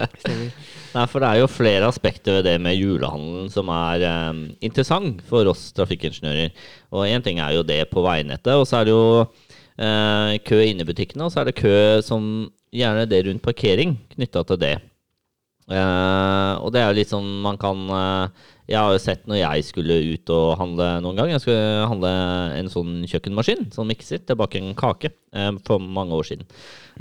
Nei, 0.94 1.06
for 1.10 1.18
det 1.18 1.28
er 1.28 1.40
jo 1.40 1.48
flere 1.50 1.88
aspekter 1.88 2.36
ved 2.38 2.46
det 2.46 2.58
med 2.62 2.76
julehandelen 2.78 3.48
som 3.50 3.70
er 3.74 4.04
um, 4.30 4.44
interessant 4.62 5.22
for 5.26 5.50
oss 5.50 5.70
trafikkingeniører. 5.74 6.52
Og 6.94 7.08
én 7.08 7.24
ting 7.24 7.40
er 7.42 7.56
jo 7.56 7.66
det 7.66 7.80
på 7.90 8.04
veinettet, 8.06 8.54
og 8.54 8.68
så 8.68 8.78
er 8.78 8.86
det 8.86 8.94
jo 8.94 9.04
uh, 9.24 10.32
kø 10.46 10.62
inne 10.62 10.86
i 10.86 10.88
butikkene, 10.88 11.26
og 11.26 11.34
så 11.34 11.42
er 11.42 11.50
det 11.50 11.58
kø 11.58 11.74
som 12.06 12.46
gjerne 12.72 13.08
det 13.10 13.24
rundt 13.26 13.42
parkering 13.42 13.98
knytta 14.14 14.46
til 14.46 14.62
det. 14.62 14.76
Eh, 15.70 16.31
og 16.62 16.72
det 16.74 16.82
er 16.82 16.90
jo 16.90 16.98
litt 17.00 17.12
sånn 17.12 17.28
man 17.44 17.58
kan 17.60 17.80
eh, 17.92 18.50
Jeg 18.70 18.78
har 18.78 18.94
jo 18.94 19.00
sett 19.02 19.26
når 19.28 19.40
jeg 19.40 19.66
skulle 19.66 19.96
ut 20.14 20.32
og 20.32 20.54
handle 20.60 20.86
noen 21.04 21.18
gang. 21.18 21.32
Jeg 21.34 21.42
skulle 21.42 21.88
handle 21.90 22.12
en 22.56 22.70
sånn 22.72 23.02
kjøkkenmaskin, 23.10 23.66
sånn 23.74 23.90
mikser, 23.90 24.22
til 24.22 24.38
en 24.38 24.70
kake 24.78 25.10
eh, 25.10 25.50
for 25.66 25.82
mange 25.82 26.16
år 26.16 26.28
siden. 26.30 26.46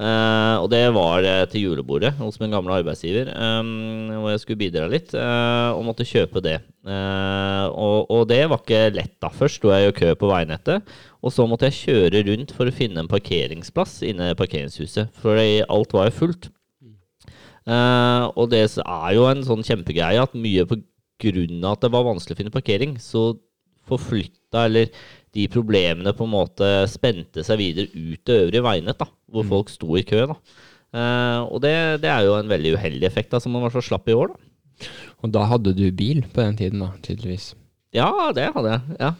Eh, 0.02 0.56
og 0.58 0.68
det 0.74 0.84
var 0.96 1.28
til 1.54 1.68
julebordet 1.70 2.16
hos 2.20 2.42
min 2.42 2.52
gamle 2.52 2.82
arbeidsgiver, 2.82 3.30
hvor 3.32 4.34
jeg 4.34 4.44
skulle 4.44 4.62
bidra 4.64 4.90
litt, 4.92 5.14
og 5.16 5.86
måtte 5.86 6.08
kjøpe 6.08 6.44
det. 6.44 6.58
Og, 6.88 8.10
og 8.10 8.26
det 8.32 8.42
var 8.50 8.64
ikke 8.64 8.84
lett, 8.98 9.16
da. 9.22 9.30
Først 9.32 9.62
sto 9.62 9.72
jeg 9.72 9.92
i 9.92 9.96
kø 9.96 10.16
på 10.18 10.32
veinettet, 10.32 10.88
og 11.22 11.36
så 11.36 11.46
måtte 11.48 11.70
jeg 11.70 11.80
kjøre 11.86 12.26
rundt 12.32 12.56
for 12.58 12.68
å 12.68 12.76
finne 12.76 13.04
en 13.04 13.12
parkeringsplass 13.12 14.00
inne 14.10 14.32
i 14.34 14.40
parkeringshuset, 14.40 15.14
for 15.22 15.38
alt 15.40 15.96
var 15.96 16.10
jo 16.10 16.20
fullt. 16.24 16.50
Eh, 17.68 18.26
og 18.34 18.50
det 18.52 18.64
er 18.82 19.14
jo 19.18 19.28
en 19.30 19.44
sånn 19.46 19.66
kjempegreie 19.66 20.22
at 20.24 20.34
mye 20.38 20.66
på 20.70 20.80
grunn 21.22 21.62
av 21.62 21.78
at 21.78 21.86
det 21.86 21.92
var 21.94 22.08
vanskelig 22.08 22.38
å 22.38 22.42
finne 22.42 22.54
parkering, 22.54 22.96
så 23.02 23.32
forflytta 23.90 24.66
eller 24.70 24.92
de 25.36 25.48
problemene 25.52 26.14
på 26.16 26.26
en 26.28 26.34
måte 26.34 26.70
spente 26.92 27.44
seg 27.46 27.60
videre 27.62 27.90
ut 27.94 28.22
til 28.28 28.46
øvrige 28.46 28.66
veinett, 28.66 29.00
da, 29.00 29.08
hvor 29.32 29.48
folk 29.48 29.72
sto 29.72 29.94
i 30.00 30.06
kø. 30.08 30.26
da. 30.34 30.38
Eh, 30.92 31.40
og 31.48 31.62
det, 31.64 31.76
det 32.04 32.12
er 32.12 32.28
jo 32.28 32.38
en 32.40 32.52
veldig 32.52 32.76
uheldig 32.78 33.08
effekt, 33.08 33.32
da, 33.34 33.40
som 33.44 33.54
man 33.56 33.64
var 33.66 33.74
så 33.76 33.84
slapp 33.86 34.10
i 34.12 34.18
år. 34.18 34.34
da. 34.34 34.90
Og 35.22 35.34
da 35.34 35.46
hadde 35.50 35.76
du 35.78 35.86
bil 35.94 36.24
på 36.34 36.42
den 36.42 36.58
tiden, 36.58 36.82
da, 36.84 36.92
tydeligvis. 37.06 37.52
Ja, 37.96 38.10
det 38.36 38.50
hadde 38.56 38.78
jeg. 38.78 38.98
ja. 39.02 39.14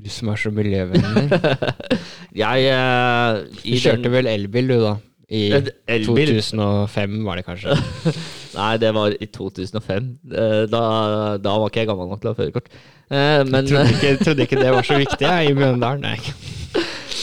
Du 0.00 0.08
som 0.12 0.30
er 0.32 0.38
så 0.40 0.52
miljøvennlig. 0.54 1.40
Jeg 2.42 2.66
eh, 2.70 3.40
Du 3.58 3.74
kjørte 3.82 4.12
vel 4.12 4.28
elbil, 4.30 4.70
du, 4.70 4.76
da? 4.84 4.92
I 5.30 5.42
elbil? 5.54 6.32
2005, 6.42 7.18
var 7.26 7.38
det 7.38 7.44
kanskje. 7.46 7.76
Nei, 8.58 8.70
det 8.82 8.94
var 8.96 9.14
i 9.14 9.28
2005. 9.30 10.08
Eh, 10.34 10.62
da, 10.70 10.82
da 11.38 11.58
var 11.62 11.70
ikke 11.70 11.84
jeg 11.84 11.90
gammel 11.92 12.10
nok 12.10 12.22
til 12.24 12.32
å 12.32 12.34
ha 12.34 12.40
førerkort. 12.40 12.72
Men 13.10 13.66
jeg 13.66 13.70
trodde, 13.72 13.94
ikke, 13.94 14.10
trodde 14.24 14.44
ikke 14.46 14.58
det 14.60 14.72
var 14.74 14.86
så 14.86 14.98
viktig, 14.98 15.26
jeg, 15.26 15.50
i 15.50 15.54
Mjøndalen. 15.58 16.06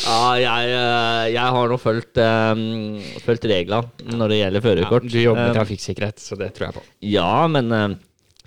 Ja, 0.07 0.33
jeg, 0.39 0.71
eh, 0.71 1.23
jeg 1.33 1.53
har 1.55 1.71
nå 1.71 1.77
fulgt, 1.81 2.19
um, 2.21 2.61
reglene 3.27 4.15
når 4.15 4.31
det 4.31 4.37
gjelder 4.39 4.61
Ja, 4.61 4.65
førerkort. 4.67 5.07
du 5.11 5.19
jobber 5.19 5.41
med 5.41 5.49
Eh, 5.51 5.57
trafikksikkerhet, 5.57 6.19
så 6.23 6.37
det 6.39 6.53
tror 6.55 6.67
jeg 6.67 6.75
på. 6.77 6.83
Ja, 7.01 7.47
men 7.51 7.71
eh, 7.71 7.87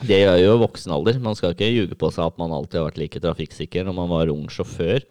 det 0.06 0.20
gjør 0.22 0.38
jo 0.40 0.54
voksen 0.62 0.92
alder. 0.94 1.18
Man 1.22 1.36
skal 1.36 1.52
ikke 1.54 1.68
ljuge 1.70 1.96
på 1.98 2.08
seg 2.14 2.24
at 2.30 2.38
man 2.40 2.52
alltid 2.56 2.80
har 2.80 2.88
vært 2.90 3.00
like 3.02 3.20
trafikksikker 3.20 3.84
når 3.86 3.96
man 3.98 4.08
var 4.12 4.32
ung 4.32 4.46
sjåfør. 4.52 5.04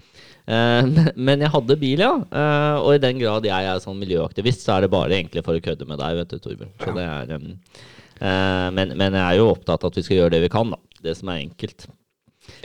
Eh, 0.50 0.82
men- 1.16 1.44
jeg 1.46 1.52
hadde 1.54 1.76
bil, 1.80 2.00
ja. 2.02 2.16
Eh, 2.26 2.78
og 2.82 2.96
i 2.96 3.02
den 3.04 3.20
grad 3.22 3.46
jeg 3.46 3.70
er 3.70 3.80
sånn 3.84 4.00
miljøaktivist, 4.02 4.64
så 4.66 4.78
er 4.78 4.82
det 4.88 4.92
bare 4.96 5.14
egentlig 5.14 5.44
for 5.46 5.54
å 5.54 5.62
kødde 5.62 5.86
med 5.88 6.00
deg, 6.02 6.16
vet 6.18 6.34
du, 6.34 6.40
Torbjørn. 6.42 6.72
Så 6.82 6.94
det 6.96 7.06
er, 7.06 7.34
eh, 8.22 8.70
men, 8.74 8.96
men 8.98 9.14
jeg 9.14 9.26
er 9.28 9.38
jo 9.38 9.52
opptatt 9.54 9.84
av 9.86 9.92
at 9.94 10.00
vi 10.00 10.06
skal 10.08 10.18
gjøre 10.24 10.34
det 10.38 10.42
vi 10.48 10.54
kan, 10.56 10.72
da. 10.74 10.80
Det 11.06 11.14
som 11.20 11.30
er 11.30 11.44
enkelt. 11.46 11.86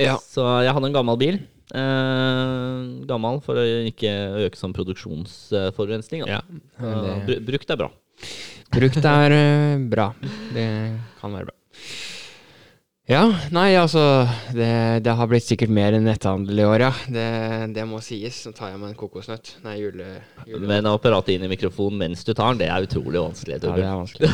Ja. 0.01 0.17
Så 0.17 0.43
jeg 0.65 0.73
hadde 0.75 0.89
en 0.89 0.97
gammel 0.97 1.21
bil. 1.21 1.43
Gammel 3.09 3.41
for 3.45 3.59
å 3.59 3.65
ikke 3.89 4.11
øke 4.47 4.59
sånn 4.59 4.75
produksjonsforurensning. 4.77 6.25
Da. 6.25 6.39
ja. 6.41 7.21
Det, 7.29 7.39
Brukt 7.47 7.71
er 7.71 7.79
bra. 7.81 7.91
brukt 8.75 9.05
er 9.05 9.35
bra. 9.93 10.09
Det 10.55 10.67
kan 11.21 11.37
være 11.37 11.51
bra. 11.51 11.54
Ja, 13.05 13.27
nei, 13.53 13.75
altså 13.77 14.25
Det, 14.57 14.69
det 15.05 15.13
har 15.13 15.29
blitt 15.29 15.45
sikkert 15.45 15.73
mer 15.77 15.93
enn 15.93 16.07
netthandel 16.09 16.63
i 16.63 16.65
år, 16.65 16.87
ja. 16.87 16.93
Det, 17.13 17.27
det 17.77 17.85
må 17.85 18.01
sies. 18.05 18.39
Nå 18.49 18.55
tar 18.57 18.71
jeg 18.73 18.81
meg 18.81 18.95
en 18.95 18.97
kokosnøtt. 18.97 19.51
Nei, 19.67 19.75
jule... 19.83 20.07
jule 20.49 20.71
Men 20.71 20.89
apparatet 20.89 21.35
inn 21.35 21.45
i 21.45 21.51
mikrofonen 21.53 22.01
mens 22.01 22.25
du 22.25 22.33
tar 22.33 22.55
den, 22.55 22.63
det 22.63 22.71
er 22.73 22.87
utrolig 22.87 23.21
vanskelig. 23.21 23.59
ja, 23.61 23.75
det 23.77 23.85
er 23.85 24.01
vanskelig. 24.01 24.33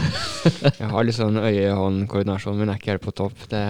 Jeg 0.79 0.93
har 0.95 1.09
litt 1.09 1.19
sånn 1.19 1.43
øye-hånd-koordinasjon, 1.43 2.63
men 2.63 2.71
er 2.71 2.79
ikke 2.79 2.95
helt 2.95 3.09
på 3.09 3.17
topp. 3.25 3.43
Det, 3.51 3.65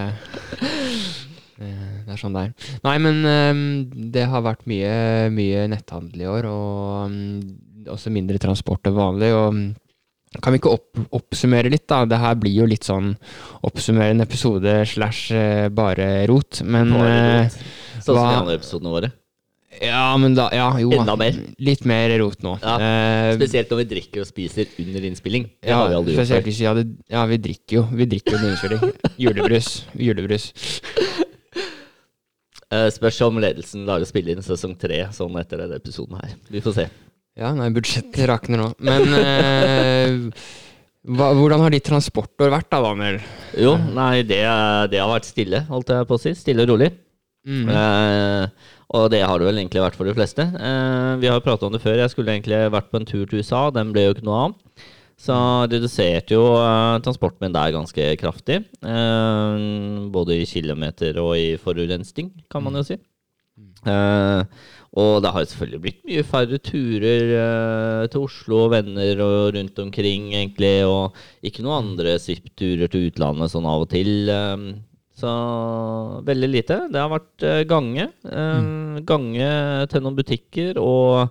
det, 1.57 1.73
er 2.05 2.21
sånn 2.21 2.37
det 2.37 2.45
er. 2.45 2.71
Nei, 2.85 2.97
men 3.01 3.25
ehm, 3.25 3.67
det 4.13 4.29
har 4.29 4.45
vært 4.45 4.69
mye, 4.69 4.95
mye 5.33 5.65
netthandel 5.73 6.27
i 6.27 6.29
år, 6.29 6.51
og 6.51 7.15
mm, 7.15 7.87
også 7.89 8.13
mindre 8.13 8.37
transport 8.43 8.85
enn 8.85 9.01
vanlig. 9.01 9.33
og 9.33 9.63
kan 10.39 10.53
vi 10.55 10.59
ikke 10.61 10.71
opp, 10.71 10.99
oppsummere 11.17 11.67
litt, 11.73 11.83
da? 11.91 12.05
Det 12.07 12.17
her 12.21 12.35
blir 12.39 12.53
jo 12.61 12.65
litt 12.69 12.85
sånn 12.87 13.15
oppsummerende 13.67 14.23
episode 14.23 14.77
slash 14.87 15.31
eh, 15.35 15.65
bare 15.75 16.25
rot. 16.31 16.61
Men 16.63 16.93
Bare 16.95 17.09
eh, 17.17 17.41
rot. 17.49 17.57
Sånn 17.97 18.05
som 18.05 18.15
hva- 18.15 18.29
de 18.31 18.37
andre 18.45 18.55
episodene 18.61 18.93
våre. 18.93 19.11
Ja, 19.81 20.17
men 20.19 20.33
da 20.35 20.49
Ja, 20.53 20.69
jo. 20.79 20.89
Enda 20.93 21.15
mer. 21.17 21.35
Litt 21.63 21.85
mer 21.87 22.11
rot 22.19 22.41
nå. 22.43 22.57
Ja, 22.61 22.73
Eh, 22.79 23.35
Spesielt 23.37 23.69
når 23.71 23.77
vi 23.83 23.85
drikker 23.95 24.21
og 24.23 24.27
spiser 24.27 24.67
under 24.79 25.01
innspilling. 25.07 25.45
Det 25.63 25.71
ja, 25.71 25.77
har 25.79 25.89
vi 25.89 25.95
aldri 25.99 26.15
gjort 26.15 26.27
før. 26.27 26.43
hvis 26.47 26.59
vi 26.59 26.67
hadde 26.67 26.83
Ja, 27.09 27.25
vi 27.25 27.37
drikker 27.37 27.77
jo. 27.79 27.83
Vi 27.91 28.05
drikker 28.15 28.35
under 28.35 28.49
innspilling. 28.51 28.93
Julebrus. 29.17 29.69
Julebrus. 29.95 30.49
Uh, 32.71 32.87
spørs 32.91 33.17
om 33.25 33.39
ledelsen 33.43 33.83
lar 33.87 33.99
oss 34.03 34.11
spille 34.13 34.31
inn 34.31 34.43
sesong 34.45 34.77
tre 34.79 35.01
sånn 35.11 35.33
etter 35.41 35.59
denne 35.59 35.75
episoden 35.81 36.15
her. 36.21 36.35
Vi 36.51 36.61
får 36.63 36.77
se. 36.77 36.85
Ja, 37.39 37.53
nei, 37.55 37.69
budsjettet 37.73 38.27
rakner 38.27 38.59
nå. 38.59 38.67
Men 38.83 39.13
eh, 39.15 40.17
hva, 41.15 41.31
hvordan 41.37 41.63
har 41.63 41.73
ditt 41.73 41.87
transportår 41.87 42.51
vært 42.53 42.67
da, 42.73 42.81
Daniel? 42.83 43.21
Jo, 43.57 43.77
nei, 43.95 44.21
det, 44.27 44.43
det 44.91 44.99
har 44.99 45.09
vært 45.13 45.29
stille, 45.29 45.63
holdt 45.71 45.93
jeg 45.95 46.09
på 46.09 46.19
å 46.19 46.21
si. 46.21 46.35
Stille 46.37 46.65
og 46.67 46.73
rolig. 46.73 46.91
Mm. 47.47 47.69
Eh, 47.73 48.71
og 48.93 49.07
det 49.13 49.21
har 49.23 49.39
det 49.39 49.47
vel 49.47 49.61
egentlig 49.61 49.81
vært 49.85 49.97
for 49.97 50.09
de 50.09 50.15
fleste. 50.17 50.43
Eh, 50.43 51.11
vi 51.21 51.29
har 51.31 51.39
jo 51.39 51.45
pratet 51.45 51.67
om 51.69 51.73
det 51.73 51.81
før. 51.83 52.01
Jeg 52.01 52.13
skulle 52.13 52.35
egentlig 52.35 52.59
vært 52.73 52.91
på 52.91 52.99
en 52.99 53.07
tur 53.07 53.23
til 53.23 53.39
USA. 53.39 53.69
Den 53.73 53.93
ble 53.95 54.09
jo 54.09 54.17
ikke 54.17 54.27
noe 54.27 54.41
av. 54.49 54.57
Så 55.21 55.37
reduserte 55.69 56.35
jo 56.35 56.43
eh, 56.57 56.99
transporten 57.05 57.45
min 57.45 57.55
der 57.55 57.71
ganske 57.75 58.09
kraftig. 58.19 58.59
Eh, 58.83 59.63
både 60.11 60.41
i 60.41 60.49
kilometer 60.49 61.21
og 61.23 61.35
i 61.39 61.55
forurensning, 61.61 62.33
kan 62.51 62.65
man 62.65 62.77
jo 62.81 62.85
si. 62.91 62.99
Eh, 63.87 64.43
og 64.97 65.21
det 65.23 65.29
har 65.31 65.45
selvfølgelig 65.47 65.81
blitt 65.85 66.01
mye 66.09 66.23
færre 66.27 66.57
turer 66.59 67.29
eh, 67.39 68.07
til 68.11 68.25
Oslo 68.25 68.65
og 68.65 68.71
venner 68.73 69.21
og 69.23 69.53
rundt 69.55 69.77
omkring, 69.79 70.31
egentlig. 70.35 70.73
Og 70.83 71.15
ikke 71.47 71.63
noen 71.63 71.91
andre 71.93 72.17
svippturer 72.19 72.91
til 72.91 73.07
utlandet 73.07 73.53
sånn 73.53 73.67
av 73.71 73.85
og 73.85 73.91
til. 73.93 74.27
eh, 74.29 74.65
så 75.21 75.31
veldig 76.25 76.49
lite. 76.49 76.77
Det 76.91 76.97
har 76.99 77.11
vært 77.11 77.43
eh, 77.45 77.61
gange. 77.69 78.07
eh, 78.25 78.99
Gange 79.07 79.51
til 79.91 80.03
noen 80.03 80.17
butikker 80.17 80.79
og 80.81 81.29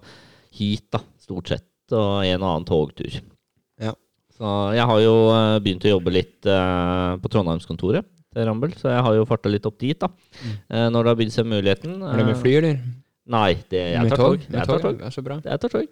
hit, 0.56 0.86
da, 0.94 1.00
stort 1.20 1.50
sett. 1.52 1.66
Og 1.90 2.22
en 2.24 2.38
og 2.44 2.48
annen 2.52 2.66
togtur. 2.68 3.16
Ja. 3.82 3.92
Så 4.38 4.54
jeg 4.78 4.86
har 4.88 5.00
jo 5.04 5.14
eh, 5.34 5.58
begynt 5.60 5.84
å 5.84 5.92
jobbe 5.96 6.14
litt 6.14 6.46
eh, 6.48 7.12
på 7.20 7.28
Trondheimskontoret 7.34 8.06
til 8.30 8.46
Rambøll, 8.46 8.72
så 8.78 8.92
jeg 8.92 9.02
har 9.02 9.14
jo 9.18 9.24
farta 9.26 9.50
litt 9.50 9.64
opp 9.66 9.76
dit, 9.82 9.98
da. 9.98 10.06
Eh, 10.70 10.86
når 10.94 11.02
det 11.02 11.10
har 11.10 11.18
bydd 11.18 11.32
seg 11.34 11.48
muligheten. 11.50 11.96
Er 12.06 12.20
det 12.22 12.26
med 12.30 12.38
fly, 12.38 12.52
eller? 12.60 12.76
Nei, 13.30 13.52
det, 13.70 13.84
jeg 13.94 14.10
tar 14.10 14.18
tog. 14.18 14.42
Jeg 14.50 14.66
tar 14.66 14.82
tog. 14.82 15.04
Så 15.14 15.22
bra. 15.22 15.36
Jeg 15.44 15.62
tar 15.62 15.70
tog. 15.76 15.86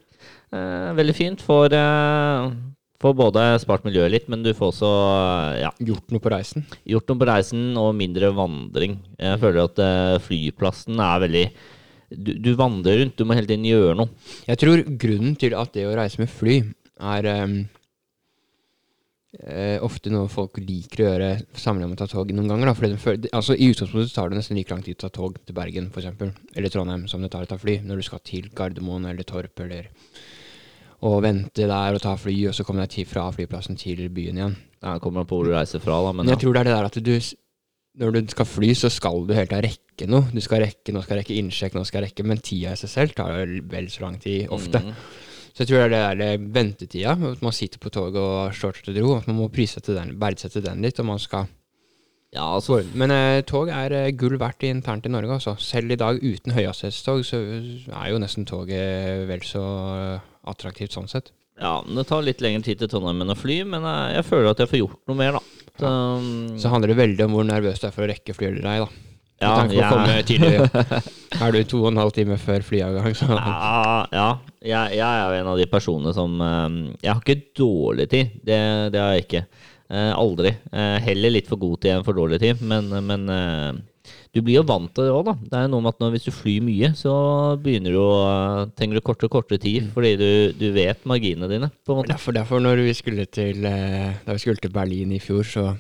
Eh, 0.51 0.91
veldig 0.99 1.15
fint. 1.15 1.45
Får, 1.47 1.75
eh, 1.79 2.51
får 2.99 3.15
både 3.21 3.45
spart 3.63 3.87
miljøet 3.87 4.11
litt, 4.17 4.29
men 4.33 4.43
du 4.43 4.51
får 4.59 4.73
også 4.73 4.91
eh, 4.91 5.61
ja, 5.63 5.71
Gjort 5.91 6.11
noe 6.15 6.25
på 6.25 6.33
reisen? 6.35 6.67
gjort 6.89 7.13
noe 7.13 7.21
på 7.23 7.29
reisen 7.31 7.67
og 7.79 7.93
mindre 7.99 8.33
vandring. 8.35 8.99
Jeg 9.23 9.39
føler 9.45 9.69
at 9.69 9.83
eh, 9.85 10.19
flyplassen 10.27 10.99
er 10.99 11.23
veldig 11.27 11.45
du, 12.09 12.31
du 12.41 12.55
vandrer 12.57 13.03
rundt, 13.03 13.19
du 13.21 13.27
må 13.29 13.37
hele 13.37 13.51
tiden 13.51 13.67
gjøre 13.69 13.95
noe. 14.01 14.09
Jeg 14.49 14.59
tror 14.63 14.81
grunnen 14.99 15.35
til 15.39 15.55
at 15.61 15.75
det 15.77 15.85
å 15.85 15.97
reise 15.99 16.19
med 16.23 16.31
fly 16.33 16.55
er 16.99 17.29
ehm, 17.29 17.59
eh, 19.37 19.77
ofte 19.85 20.13
noe 20.13 20.31
folk 20.33 20.57
liker 20.63 21.03
å 21.03 21.09
gjøre 21.11 21.31
sammenlignet 21.53 21.93
med 21.93 21.99
å 21.99 22.03
ta 22.05 22.11
tog 22.15 22.33
noen 22.33 22.49
ganger. 22.51 22.71
Da, 22.71 22.77
fordi 22.79 22.93
de 22.95 23.03
føler, 23.03 23.31
altså, 23.37 23.57
I 23.57 23.71
utgangspunktet 23.73 24.17
tar 24.17 24.33
det 24.33 24.41
nesten 24.41 24.59
like 24.59 24.73
lang 24.73 24.85
tid 24.87 24.99
å 24.99 25.07
ta 25.07 25.13
tog 25.15 25.39
til 25.45 25.57
Bergen 25.57 25.91
for 25.95 26.03
eksempel, 26.03 26.33
eller 26.55 26.73
Trondheim 26.73 27.07
som 27.11 27.25
det 27.25 27.33
tar 27.35 27.47
å 27.47 27.51
ta 27.51 27.61
fly. 27.61 27.79
Når 27.85 28.01
du 28.01 28.09
skal 28.09 28.25
til 28.25 28.51
Gardermoen 28.57 29.09
eller 29.11 29.29
Torp 29.29 29.65
eller 29.67 29.91
og 31.07 31.21
vente 31.23 31.67
der 31.71 31.95
og 31.95 32.03
ta 32.03 32.17
fly, 32.19 32.35
og 32.51 32.57
så 32.57 32.65
komme 32.67 32.83
deg 32.83 33.07
fra 33.07 33.29
flyplassen 33.31 33.79
til 33.79 34.09
byen 34.11 34.41
igjen. 34.41 34.57
Det 34.83 34.97
kommer 35.03 35.23
an 35.23 35.29
på 35.31 35.39
hvor 35.39 35.47
du 35.47 35.55
reiser 35.55 35.83
fra, 35.83 36.01
da. 36.03 36.15
Men 36.15 36.27
ja. 36.27 36.35
jeg 36.35 36.43
tror 36.43 36.57
det 36.57 36.63
er 36.63 36.69
det 36.69 36.75
der 36.75 36.89
at 36.89 36.99
du 36.99 37.15
Når 37.99 38.13
du 38.15 38.29
skal 38.31 38.47
fly, 38.47 38.75
så 38.75 38.89
skal 38.91 39.25
du 39.27 39.33
hele 39.35 39.47
tida 39.47 39.63
rekke 39.63 40.07
noe. 40.07 40.29
Du 40.31 40.41
skal 40.41 40.63
rekke, 40.63 40.93
Nå 40.95 41.03
skal 41.03 41.19
rekke 41.19 41.35
innsjekk, 41.35 41.75
nå 41.75 41.83
skal 41.87 42.05
rekke 42.07 42.23
Men 42.23 42.39
tida 42.39 42.73
i 42.73 42.79
seg 42.79 42.91
selv 42.91 43.15
tar 43.15 43.35
vel 43.35 43.89
så 43.91 44.05
lang 44.05 44.19
tid, 44.23 44.49
ofte. 44.55 44.83
Mhm. 44.83 44.95
Så 45.53 45.65
jeg 45.65 45.71
tror 45.71 45.79
det 45.79 45.85
er 45.85 45.93
det 45.93 46.01
der 46.03 46.19
det 46.23 46.51
ventetida. 46.55 47.15
At 47.33 47.45
man 47.45 47.55
sitter 47.57 47.81
på 47.83 47.93
toget 47.95 48.19
og 48.23 48.55
står 48.55 48.83
til 48.83 49.01
ro. 49.03 49.17
At 49.19 49.29
man 49.31 49.41
må 49.41 49.49
den, 49.49 50.19
verdsette 50.21 50.65
den 50.65 50.83
litt. 50.83 51.01
Og 51.01 51.07
man 51.07 51.19
skal 51.23 51.49
ja, 52.35 52.45
altså 52.45 52.83
Men 52.93 53.13
eh, 53.15 53.41
tog 53.49 53.71
er 53.73 53.93
eh, 53.97 54.11
gull 54.13 54.37
verdt 54.41 54.67
internt 54.69 55.07
i 55.09 55.13
Norge, 55.13 55.39
altså. 55.39 55.57
Selv 55.57 55.95
i 55.95 55.97
dag 55.97 56.21
uten 56.21 56.53
høyhastighetstog, 56.53 57.25
så 57.25 57.41
er 57.41 58.11
jo 58.13 58.21
nesten 58.21 58.45
toget 58.49 59.25
vel 59.31 59.45
så 59.49 59.65
eh, 59.95 60.27
attraktivt 60.53 60.93
sånn 60.93 61.09
sett. 61.09 61.33
Ja, 61.59 61.81
det 61.83 62.05
tar 62.07 62.23
litt 62.23 62.43
lengre 62.45 62.63
tid 62.67 62.83
til 62.83 62.91
Trondheim 62.93 63.25
enn 63.25 63.33
å 63.33 63.39
fly, 63.39 63.63
men 63.67 63.83
jeg, 63.83 64.19
jeg 64.19 64.29
føler 64.29 64.53
at 64.53 64.61
jeg 64.63 64.71
får 64.71 64.83
gjort 64.83 65.01
noe 65.11 65.19
mer, 65.19 65.39
da. 65.39 65.65
Så, 65.79 65.89
ja. 65.89 66.59
Så 66.61 66.73
handler 66.75 66.93
det 66.93 67.01
veldig 67.01 67.25
om 67.25 67.37
hvor 67.39 67.49
nervøs 67.49 67.81
du 67.81 67.89
er 67.89 67.95
for 67.97 68.05
å 68.05 68.11
rekke 68.13 68.37
fly 68.37 68.51
eller 68.51 68.69
ei, 68.69 68.79
da. 68.85 68.89
ja, 69.41 69.89
jeg-. 70.13 71.03
Er 71.39 71.55
du 71.55 71.61
to 71.63 71.85
og 71.85 71.93
en 71.93 72.01
halv 72.01 72.11
time 72.17 72.37
før 72.41 72.65
flyavgang, 72.67 73.15
så 73.15 73.29
Ja, 73.31 74.07
ja. 74.11 74.29
Jeg, 74.59 74.97
jeg 74.99 75.07
er 75.07 75.21
jo 75.23 75.37
en 75.39 75.51
av 75.53 75.59
de 75.61 75.67
personene 75.71 76.11
som 76.17 76.33
eh, 76.43 76.79
Jeg 77.05 77.13
har 77.13 77.21
ikke 77.23 77.53
dårlig 77.61 78.09
tid. 78.11 78.33
Det, 78.43 78.59
det 78.95 78.99
har 79.03 79.13
jeg 79.15 79.27
ikke. 79.29 79.45
Eh, 79.89 80.11
aldri. 80.13 80.51
Eh, 80.73 80.97
heller 81.07 81.33
litt 81.33 81.47
for 81.49 81.61
god 81.61 81.81
tid 81.85 81.95
enn 81.95 82.05
for 82.05 82.19
dårlig 82.19 82.41
tid. 82.43 82.65
Men, 82.67 82.91
men 83.07 83.31
eh, 83.33 83.79
du 84.35 84.43
blir 84.43 84.59
jo 84.59 84.67
vant 84.69 84.91
til 84.93 85.07
det 85.07 85.15
òg, 85.15 85.31
da. 85.31 85.37
Det 85.53 85.61
er 85.61 85.71
noe 85.71 85.85
med 85.85 85.95
at 85.95 86.03
når, 86.03 86.13
hvis 86.17 86.27
du 86.27 86.35
flyr 86.35 86.67
mye, 86.67 86.91
så 86.99 87.15
begynner 87.63 87.95
du 87.95 88.01
å 88.03 88.11
trenger 88.77 88.99
du 88.99 89.05
kortere 89.07 89.31
og 89.31 89.39
kortere 89.39 89.63
tid, 89.63 89.89
fordi 89.95 90.13
du, 90.21 90.29
du 90.59 90.67
vet 90.75 91.07
marginene 91.09 91.49
dine, 91.55 91.71
på 91.87 91.95
en 91.95 92.03
måte. 92.03 92.13
Derfor, 92.13 92.37
derfor 92.37 92.65
når 92.65 92.83
vi 92.85 92.99
skulle 92.99 93.29
til 93.31 93.63
Da 93.63 94.35
vi 94.35 94.43
skulle 94.43 94.61
til 94.61 94.75
Berlin 94.75 95.15
i 95.17 95.23
fjor, 95.23 95.47
så 95.47 95.71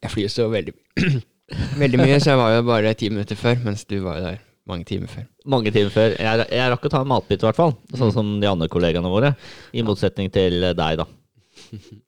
Jeg 0.00 0.10
flyr 0.14 0.32
så 0.32 0.48
veldig 0.50 0.74
Veldig 1.82 2.00
mye, 2.00 2.18
så 2.18 2.32
jeg 2.32 2.42
var 2.42 2.56
jo 2.56 2.66
bare 2.66 2.96
ti 2.98 3.12
minutter 3.12 3.38
før, 3.38 3.60
mens 3.68 3.84
du 3.86 4.00
var 4.02 4.18
jo 4.18 4.30
der 4.32 4.45
mange 4.66 4.86
timer 4.88 5.10
før. 5.12 5.26
Mange 5.46 5.72
timer 5.74 5.92
før. 5.94 6.16
Jeg, 6.18 6.46
jeg 6.52 6.72
rakk 6.72 6.88
å 6.88 6.92
ta 6.92 7.02
en 7.04 7.10
matbit, 7.10 7.42
i 7.42 7.46
hvert 7.48 7.58
fall. 7.58 7.76
Sånn 7.94 8.14
som 8.14 8.32
de 8.42 8.48
andre 8.50 8.68
kollegaene 8.72 9.12
våre. 9.12 9.34
I 9.76 9.84
motsetning 9.86 10.32
til 10.34 10.60
deg, 10.74 11.02
da. 11.02 11.06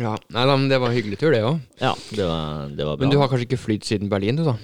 Ja, 0.00 0.14
Nei 0.32 0.44
da, 0.46 0.54
men 0.54 0.68
det 0.70 0.78
var 0.80 0.92
en 0.92 0.96
hyggelig 0.96 1.18
tur, 1.20 1.32
det 1.34 1.40
òg. 1.44 1.58
Ja, 1.82 1.90
det 2.14 2.22
var, 2.24 2.68
det 2.72 2.86
var 2.86 2.94
bra. 2.94 3.02
Men 3.02 3.10
du 3.12 3.18
har 3.20 3.28
kanskje 3.28 3.48
ikke 3.48 3.58
flydd 3.60 3.84
siden 3.88 4.08
Berlin, 4.12 4.38
du, 4.38 4.46
da? 4.46 4.54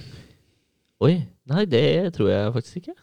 Oi, 1.03 1.11
nei, 1.51 1.65
det 1.69 1.83
tror 2.15 2.31
jeg 2.31 2.53
faktisk 2.55 2.79
ikke. 2.81 2.95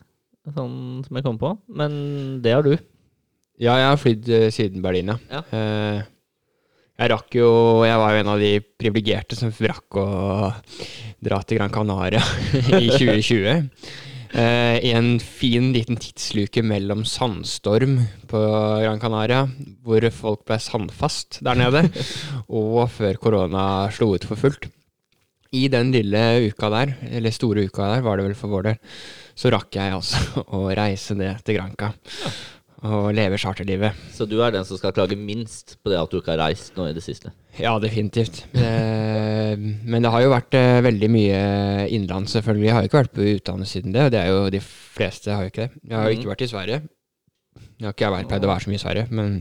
Sånn 0.57 1.05
som 1.05 1.21
jeg 1.21 1.25
kom 1.27 1.39
på. 1.41 1.53
Men 1.69 1.95
det 2.43 2.57
har 2.57 2.65
du. 2.67 2.73
Ja, 3.61 3.77
jeg 3.79 3.87
har 3.87 4.01
flydd 4.01 4.33
eh, 4.35 4.49
siden 4.53 4.83
Berlin, 4.83 5.13
ja. 5.13 5.19
Ja. 5.31 5.45
Eh, 5.55 6.01
jeg 6.95 7.11
rakk 7.11 7.37
jo 7.39 7.51
Jeg 7.87 8.01
var 8.01 8.15
jo 8.15 8.23
en 8.23 8.33
av 8.35 8.43
de 8.43 8.53
privilegerte 8.63 9.39
som 9.39 9.53
rakk 9.55 9.99
å 9.99 10.09
dra 11.25 11.41
til 11.43 11.59
Gran 11.59 11.73
Canaria 11.73 12.21
i 12.81 12.91
2020. 12.93 13.71
Uh, 14.35 14.77
I 14.83 14.91
en 14.99 15.13
fin 15.23 15.69
liten 15.75 15.99
tidsluke 16.03 16.63
mellom 16.67 17.05
sandstorm 17.07 18.01
på 18.31 18.41
Gran 18.83 18.99
Canaria, 19.03 19.45
hvor 19.87 20.05
folk 20.11 20.43
ble 20.49 20.59
sandfast 20.59 21.39
der 21.47 21.61
nede, 21.61 21.85
og 22.51 22.89
før 22.91 23.21
korona 23.23 23.67
slo 23.95 24.11
ut 24.17 24.27
for 24.27 24.41
fullt. 24.41 24.67
I 25.55 25.69
den 25.71 25.93
lille 25.95 26.51
uka 26.51 26.67
der, 26.75 26.97
eller 27.15 27.35
store 27.35 27.69
uka 27.71 27.93
der, 27.93 28.03
var 28.03 28.19
det 28.19 28.27
vel 28.27 28.35
for 28.39 28.51
vår 28.51 28.67
del, 28.73 28.81
så 29.39 29.55
rakk 29.55 29.79
jeg 29.79 29.95
altså 29.95 30.43
å 30.59 30.67
reise 30.75 31.15
ned 31.19 31.43
til 31.47 31.61
Granca 31.61 31.95
og 32.83 33.13
leve 33.17 33.39
charterlivet. 33.41 33.97
Så 34.13 34.27
du 34.29 34.37
er 34.43 34.53
den 34.55 34.67
som 34.67 34.79
skal 34.81 34.93
klage 34.97 35.17
minst 35.17 35.77
på 35.83 35.93
det 35.93 36.01
at 36.01 36.11
du 36.11 36.19
ikke 36.19 36.35
har 36.35 36.43
reist 36.49 36.75
nå 36.77 36.89
i 36.91 36.97
det 36.97 37.05
siste? 37.05 37.33
Ja, 37.61 37.77
definitivt. 37.83 38.43
Eh, 38.59 39.55
men 39.57 40.05
det 40.05 40.11
har 40.13 40.25
jo 40.25 40.33
vært 40.35 40.57
eh, 40.59 40.83
veldig 40.85 41.11
mye 41.13 41.39
innenlands, 41.87 42.35
selvfølgelig. 42.35 42.69
Jeg 42.69 42.77
har 42.77 42.85
jo 42.85 42.91
ikke 42.91 43.03
vært 43.03 43.17
på 43.17 43.31
utlandet 43.37 43.71
siden 43.71 43.95
det, 43.95 44.09
og 44.09 44.13
det 44.15 44.21
er 44.21 44.33
jo 44.33 44.45
de 44.53 44.61
fleste 44.65 45.33
har 45.33 45.47
jo 45.47 45.55
ikke 45.55 45.69
det. 45.69 45.83
Jeg 45.87 45.99
har 45.99 46.11
jo 46.11 46.19
ikke 46.19 46.33
vært 46.35 46.45
i 46.47 46.51
Sverige. 46.51 46.83
Jeg 47.79 47.89
har 47.89 47.97
ikke 47.97 48.13
vært, 48.17 48.31
pleid 48.31 48.47
å 48.47 48.53
være 48.53 48.65
så 48.67 48.73
mye 48.73 48.81
i 48.81 48.85
Sverige, 48.85 49.09
men 49.15 49.35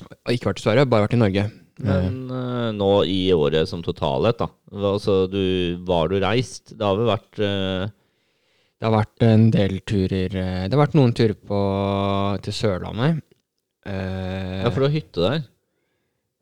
jeg 0.00 0.08
har 0.10 0.36
ikke 0.36 0.50
vært 0.50 0.62
i 0.62 0.66
Sverige, 0.66 0.90
bare 0.90 1.06
vært 1.06 1.16
i 1.16 1.20
Norge. 1.20 1.46
Men 1.80 2.16
uh, 2.28 2.68
nå 2.76 2.90
i 3.08 3.20
året 3.32 3.68
som 3.70 3.82
totalhet, 3.84 4.40
da. 4.40 4.50
Altså, 4.74 5.22
du, 5.30 5.40
var 5.88 6.10
du 6.10 6.18
reist? 6.20 6.74
Det 6.74 6.84
har 6.84 6.98
vel 6.98 7.08
vært 7.08 7.40
eh, 7.44 7.92
Det 8.80 8.88
har 8.88 8.94
vært 8.94 9.24
en 9.26 9.42
del 9.52 9.74
turer 9.84 10.34
eh, 10.40 10.62
Det 10.64 10.72
har 10.72 10.80
vært 10.80 10.94
noen 10.96 11.10
turer 11.12 11.36
på, 11.36 11.56
til 12.46 12.54
Sørlandet. 12.56 13.18
Uh, 13.84 14.62
Ja, 14.64 14.70
for 14.70 14.80
du 14.80 14.86
har 14.86 14.94
hytte 14.94 15.24
der? 15.24 15.42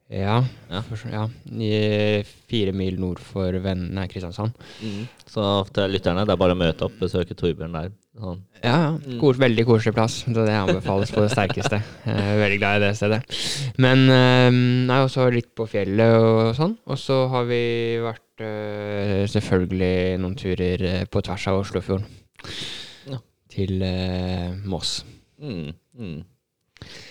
Ja. 0.09 0.37
Ja. 0.71 0.83
For, 0.87 1.03
ja. 1.11 1.25
I 1.51 2.23
fire 2.49 2.73
mil 2.73 2.95
nord 3.03 3.19
for 3.21 3.59
venn, 3.65 3.89
nei, 3.97 4.07
Kristiansand. 4.09 4.55
Mm. 4.81 5.03
Så 5.29 5.43
til 5.75 5.91
lytterne, 5.93 6.23
det 6.25 6.33
er 6.33 6.41
bare 6.41 6.55
å 6.55 6.61
møte 6.61 6.87
opp, 6.87 6.95
besøke 7.01 7.35
Torbjørn 7.37 7.75
der. 7.75 7.91
Sånn. 8.19 8.39
Ja, 8.63 8.77
ja. 8.85 8.93
Mm. 8.95 9.19
Kors, 9.21 9.43
veldig 9.43 9.67
koselig 9.69 9.97
plass. 9.99 10.21
Det 10.25 10.47
anbefales 10.55 11.13
på 11.13 11.27
det 11.27 11.33
sterkeste. 11.35 11.83
Jeg 12.07 12.23
er 12.23 12.41
veldig 12.45 12.61
glad 12.63 12.79
i 12.79 12.85
det 12.87 12.93
stedet. 13.03 13.21
Men 13.83 14.07
uh, 14.07 14.63
nei, 14.89 15.01
også 15.03 15.27
litt 15.35 15.51
på 15.59 15.67
fjellet 15.75 16.23
og 16.23 16.55
sånn. 16.57 16.79
Og 16.87 17.03
så 17.03 17.19
har 17.35 17.51
vi 17.51 17.61
vært 18.07 18.25
selvfølgelig 19.35 20.23
noen 20.23 20.39
turer 20.39 20.89
på 21.11 21.27
tvers 21.27 21.51
av 21.51 21.61
Oslofjorden. 21.65 22.07
Ja. 23.09 23.21
Til 23.53 23.83
eh, 23.83 24.51
Moss. 24.69 25.01
Mm. 25.41 25.73
Mm. 25.99 26.19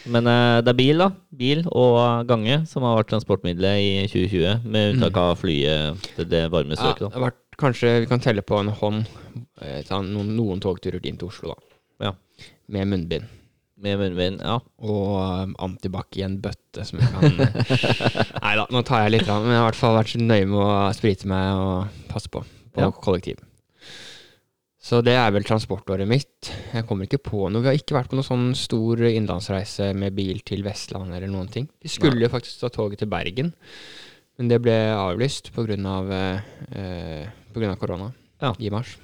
Men 0.08 0.28
eh, 0.32 0.58
det 0.64 0.72
er 0.72 0.78
bil, 0.80 1.02
da. 1.04 1.10
Bil 1.38 1.64
og 1.68 2.28
gange 2.30 2.62
som 2.70 2.86
har 2.88 2.98
vært 3.02 3.10
transportmiddelet 3.12 3.82
i 3.84 3.90
2020, 4.08 4.68
med 4.68 4.94
unntak 4.96 5.18
av 5.22 5.34
flyet 5.42 6.08
til 6.16 6.30
det 6.32 6.46
varme 6.54 6.78
Ja, 6.78 6.94
det 6.96 7.12
har 7.14 7.26
vært, 7.30 7.42
kanskje 7.60 7.96
vi 8.04 8.10
kan 8.12 8.24
telle 8.24 8.44
på 8.46 8.60
en 8.62 8.72
hånd 8.80 9.04
eh, 9.62 9.82
noen, 9.92 10.36
noen 10.38 10.62
togturer 10.64 11.04
inn 11.04 11.20
til 11.20 11.32
Oslo, 11.32 11.56
da. 11.56 12.08
Ja. 12.08 12.14
Med 12.72 12.88
munnbind. 12.94 13.28
Med 13.84 14.00
munnbind, 14.00 14.40
ja. 14.42 14.56
Og 14.82 15.10
um, 15.22 15.52
antibac 15.68 16.16
i 16.18 16.24
en 16.26 16.40
bøtte 16.42 16.86
som 16.88 16.98
jeg 17.02 17.12
kan 17.14 17.36
Nei 18.46 18.54
da, 18.58 18.64
nå 18.74 18.82
tar 18.88 19.04
jeg 19.06 19.18
litt, 19.18 19.28
av 19.30 19.44
men 19.44 19.54
jeg 19.54 19.60
har 19.62 19.68
i 19.68 19.70
hvert 19.72 19.82
fall 19.82 19.98
vært 20.00 20.14
så 20.16 20.22
nøye 20.22 20.48
med 20.50 20.62
å 20.64 20.70
sprite 20.98 21.30
meg 21.30 21.60
og 21.62 22.08
passe 22.14 22.32
på 22.34 22.42
på 22.78 22.84
Ja. 22.84 22.92
kollektiv. 22.94 23.40
Så 24.88 25.02
det 25.04 25.18
er 25.20 25.34
vel 25.36 25.44
transportåret 25.44 26.08
mitt. 26.08 26.48
Jeg 26.72 26.86
kommer 26.88 27.08
ikke 27.10 27.20
på 27.20 27.50
noe. 27.52 27.60
Vi 27.60 27.68
har 27.68 27.76
ikke 27.76 27.98
vært 27.98 28.12
på 28.12 28.16
noen 28.16 28.24
sånn 28.28 28.46
stor 28.56 29.02
innlandsreise 29.10 29.90
med 29.98 30.16
bil 30.16 30.40
til 30.48 30.64
Vestlandet 30.64 31.18
eller 31.18 31.32
noen 31.34 31.50
ting. 31.52 31.66
Vi 31.84 31.92
skulle 31.92 32.24
jo 32.24 32.30
faktisk 32.32 32.62
ta 32.62 32.70
toget 32.72 33.02
til 33.04 33.10
Bergen, 33.12 33.52
men 34.40 34.52
det 34.52 34.62
ble 34.64 34.78
avlyst 34.96 35.52
pga. 35.56 35.76
Av, 35.92 36.12
eh, 36.14 37.28
på 37.52 37.60
grunn 37.60 37.74
av 37.74 37.80
korona 37.82 38.14
Ja. 38.42 38.54
i 38.60 38.70
mars. 38.70 38.96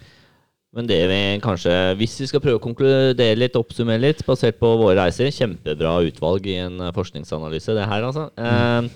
Men 0.73 0.87
det 0.87 1.01
vi 1.09 1.39
kanskje, 1.43 1.97
hvis 1.99 2.15
vi 2.21 2.27
skal 2.27 2.39
prøve 2.39 2.59
å 2.61 2.63
konkludere 2.63 3.37
litt, 3.37 3.53
oppsummere 3.59 3.99
litt, 3.99 4.25
basert 4.25 4.57
på 4.59 4.71
våre 4.79 4.95
reiser 5.03 5.27
Kjempebra 5.35 5.99
utvalg 6.07 6.47
i 6.47 6.55
en 6.63 6.79
forskningsanalyse, 6.95 7.75
det 7.75 7.85
her, 7.85 8.07
altså. 8.07 8.31
Eh, 8.37 8.89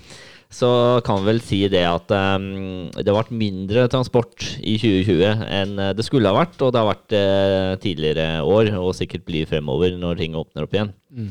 så 0.48 0.68
kan 1.04 1.20
vi 1.20 1.28
vel 1.28 1.42
si 1.44 1.58
det 1.68 1.82
at 1.84 2.08
um, 2.14 2.88
det 2.96 3.04
har 3.04 3.18
vært 3.18 3.34
mindre 3.36 3.84
transport 3.92 4.46
i 4.64 4.78
2020 4.80 5.42
enn 5.44 5.74
det 5.98 6.06
skulle 6.06 6.30
ha 6.30 6.38
vært, 6.38 6.56
og 6.64 6.72
det 6.72 6.80
har 6.80 6.88
vært 6.88 7.16
uh, 7.18 7.74
tidligere 7.82 8.28
år, 8.48 8.72
og 8.80 8.94
sikkert 8.96 9.26
blir 9.28 9.50
fremover 9.50 9.98
når 10.00 10.22
ting 10.22 10.38
åpner 10.38 10.64
opp 10.64 10.76
igjen. 10.78 10.94
Mm. 11.12 11.30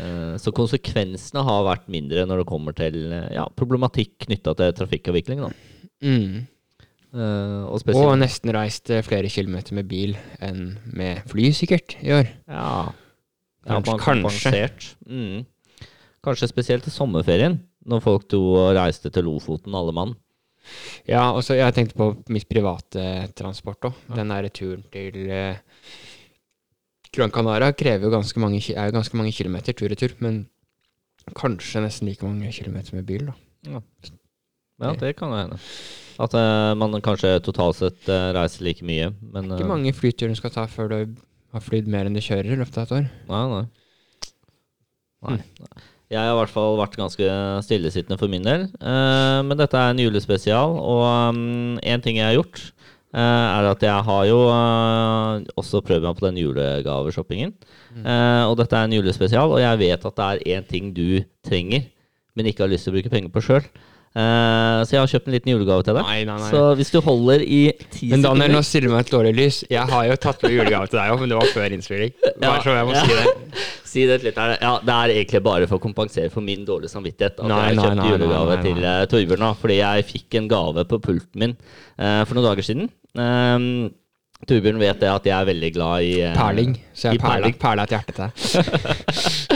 Eh, 0.00 0.34
så 0.40 0.52
konsekvensene 0.54 1.44
har 1.44 1.66
vært 1.66 1.86
mindre 1.92 2.24
når 2.28 2.42
det 2.42 2.48
kommer 2.48 2.76
til 2.76 2.98
ja, 3.34 3.46
problematikk 3.58 4.26
knytta 4.26 4.54
til 4.58 4.74
trafikkavvikling. 4.80 5.42
Mm. 6.04 6.44
Eh, 7.14 7.62
og 7.68 7.84
Og 7.94 8.14
nesten 8.18 8.52
reist 8.56 8.90
flere 9.06 9.30
kilometer 9.30 9.76
med 9.76 9.88
bil 9.90 10.16
enn 10.42 10.76
med 10.92 11.22
fly, 11.30 11.50
sikkert, 11.56 11.96
i 12.02 12.14
år. 12.16 12.30
Ja, 12.48 12.92
ja 13.66 13.80
Kanskje- 13.80 13.98
Ja, 13.98 14.22
kanskje. 14.24 14.94
Mm. 15.06 15.44
Kanskje 16.24 16.48
spesielt 16.48 16.84
til 16.86 16.92
sommerferien, 16.94 17.60
når 17.90 18.04
folk 18.04 18.28
to 18.32 18.40
reiste 18.76 19.10
til 19.12 19.26
Lofoten, 19.28 19.74
alle 19.76 19.94
mann. 19.96 20.14
Ja, 21.08 21.28
og 21.34 21.42
så 21.44 21.58
jeg 21.58 21.74
tenkte 21.76 21.98
på 21.98 22.10
mitt 22.32 22.48
private 22.48 23.28
transport 23.36 23.90
òg. 23.90 23.98
Den 24.16 24.32
der 24.32 24.48
turen 24.48 24.84
til 24.92 25.18
eh, 25.28 25.60
Gran 27.14 27.32
Canaria 27.34 27.74
krever 27.76 28.08
jo 28.08 28.14
ganske 28.14 28.40
mange, 28.42 28.62
er 28.72 28.88
jo 28.88 28.96
ganske 28.96 29.18
mange 29.18 29.34
kilometer 29.36 29.76
tur-retur, 29.76 30.16
men 30.24 30.46
kanskje 31.36 31.84
nesten 31.84 32.08
like 32.08 32.26
mange 32.26 32.50
kilometer 32.52 32.96
med 32.96 33.06
bil, 33.08 33.28
da. 33.30 33.80
Ja, 34.82 34.90
det 34.98 35.14
kan 35.16 35.32
hende. 35.32 35.60
At 36.20 36.34
uh, 36.34 36.74
man 36.78 36.94
kanskje 37.02 37.36
totalt 37.42 37.78
sett 37.78 38.10
uh, 38.10 38.32
reiser 38.34 38.66
like 38.66 38.84
mye, 38.86 39.12
men 39.34 39.48
Ikke 39.50 39.64
eh, 39.66 39.70
mange 39.70 39.94
flyturer 39.94 40.34
du 40.34 40.38
skal 40.38 40.52
ta 40.54 40.66
før 40.70 40.90
du 40.90 40.98
har 41.54 41.62
flydd 41.62 41.90
mer 41.90 42.08
enn 42.08 42.18
du 42.18 42.22
kjører 42.22 42.54
i 42.54 42.58
løpet 42.58 42.78
av 42.78 42.86
et 42.86 42.96
år. 42.98 43.08
Nei, 43.30 43.42
Nei, 45.24 45.36
nei. 45.38 45.40
nei. 45.64 45.90
Jeg 46.14 46.22
har 46.22 46.32
i 46.32 46.38
hvert 46.38 46.54
fall 46.54 46.78
vært 46.78 46.94
ganske 46.98 47.28
stillesittende 47.66 48.18
for 48.20 48.30
min 48.30 48.46
del. 48.46 48.68
Uh, 48.78 49.42
men 49.42 49.58
dette 49.58 49.78
er 49.78 49.92
en 49.92 50.02
julespesial, 50.04 50.78
og 50.78 51.38
én 51.82 52.04
ting 52.04 52.20
jeg 52.20 52.28
har 52.28 52.36
gjort, 52.38 52.60
uh, 53.16 53.20
er 53.20 53.70
at 53.72 53.82
jeg 53.82 54.06
har 54.08 54.26
jo 54.30 54.44
uh, 54.46 55.42
også 55.58 55.82
prøvd 55.82 56.06
meg 56.06 56.20
på 56.20 56.28
den 56.28 56.38
julegaveshoppingen. 56.44 57.56
Eh, 58.02 58.44
og 58.48 58.56
dette 58.58 58.74
er 58.74 58.88
en 58.88 58.96
julespesial, 58.96 59.52
og 59.54 59.60
jeg 59.62 59.80
vet 59.84 60.06
at 60.08 60.16
det 60.18 60.26
er 60.26 60.58
én 60.58 60.66
ting 60.66 60.90
du 60.96 61.22
trenger, 61.46 61.86
men 62.34 62.48
ikke 62.50 62.64
har 62.64 62.72
lyst 62.72 62.88
til 62.88 62.94
å 62.94 62.96
bruke 62.96 63.12
penger 63.12 63.30
på 63.34 63.42
sjøl. 63.44 63.68
Så 64.14 64.94
jeg 64.94 65.00
har 65.00 65.08
kjøpt 65.10 65.26
en 65.26 65.34
liten 65.34 65.50
julegave 65.50 65.82
til 65.86 65.96
deg. 65.98 66.04
Nei, 66.06 66.20
nei, 66.28 66.36
nei. 66.38 66.50
Så 66.52 66.60
hvis 66.78 66.92
du 66.94 67.00
holder 67.02 67.42
i 67.42 67.60
ti 67.90 68.12
Men 68.12 68.22
Daniel, 68.22 68.52
nå 68.54 68.60
sekunder 68.62 68.68
stiller 68.68 68.86
du 68.90 68.94
meg 68.94 69.06
et 69.06 69.10
dårlig 69.14 69.32
lys. 69.34 69.56
Jeg 69.74 69.90
har 69.90 70.04
jo 70.06 70.16
tatt 70.22 70.44
med 70.44 70.54
julegave 70.54 70.90
til 70.92 71.00
deg 71.00 71.14
òg, 71.14 71.22
men 71.24 71.32
det 71.32 71.38
var 71.40 71.50
før 71.50 71.74
innspilling. 71.74 72.12
Bare 72.44 72.60
så 72.62 72.76
jeg 72.76 72.86
må 72.86 72.94
Ja. 72.94 73.02
si 73.08 73.16
det. 73.18 73.64
Si 73.94 74.02
det 74.10 74.16
litt 74.24 74.38
her. 74.40 74.56
Ja, 74.58 74.72
det 74.82 74.94
er 74.94 75.12
egentlig 75.14 75.40
bare 75.46 75.68
for 75.70 75.78
å 75.78 75.82
kompensere 75.82 76.26
for 76.34 76.42
min 76.42 76.64
dårlige 76.66 76.90
samvittighet 76.90 77.36
at 77.38 77.46
Nei, 77.46 77.60
jeg 77.68 77.76
nei, 77.78 77.84
kjøpt 77.84 78.08
julegave 78.10 78.56
til 78.64 78.80
uh, 78.82 79.02
Torbjørn 79.12 79.44
nå, 79.44 79.50
fordi 79.60 79.76
jeg 79.78 80.06
fikk 80.08 80.38
en 80.40 80.48
gave 80.50 80.84
på 80.90 80.98
pulten 81.04 81.44
min 81.44 81.54
uh, 81.54 82.24
for 82.26 82.34
noen 82.34 82.48
dager 82.48 82.66
siden. 82.66 82.90
Um, 83.14 83.92
Torbjørn 84.50 84.82
vet 84.82 84.98
det 84.98 85.12
at 85.12 85.30
jeg 85.30 85.36
er 85.38 85.46
veldig 85.46 85.70
glad 85.78 86.08
i 86.10 86.14
Perling. 86.34 86.74
Så 86.90 87.12
jeg 87.14 87.22
perling, 87.22 87.54
perla 87.62 87.86
et 87.86 87.94
hjerte 87.94 88.18
til 88.18 88.26
deg. 88.26 89.50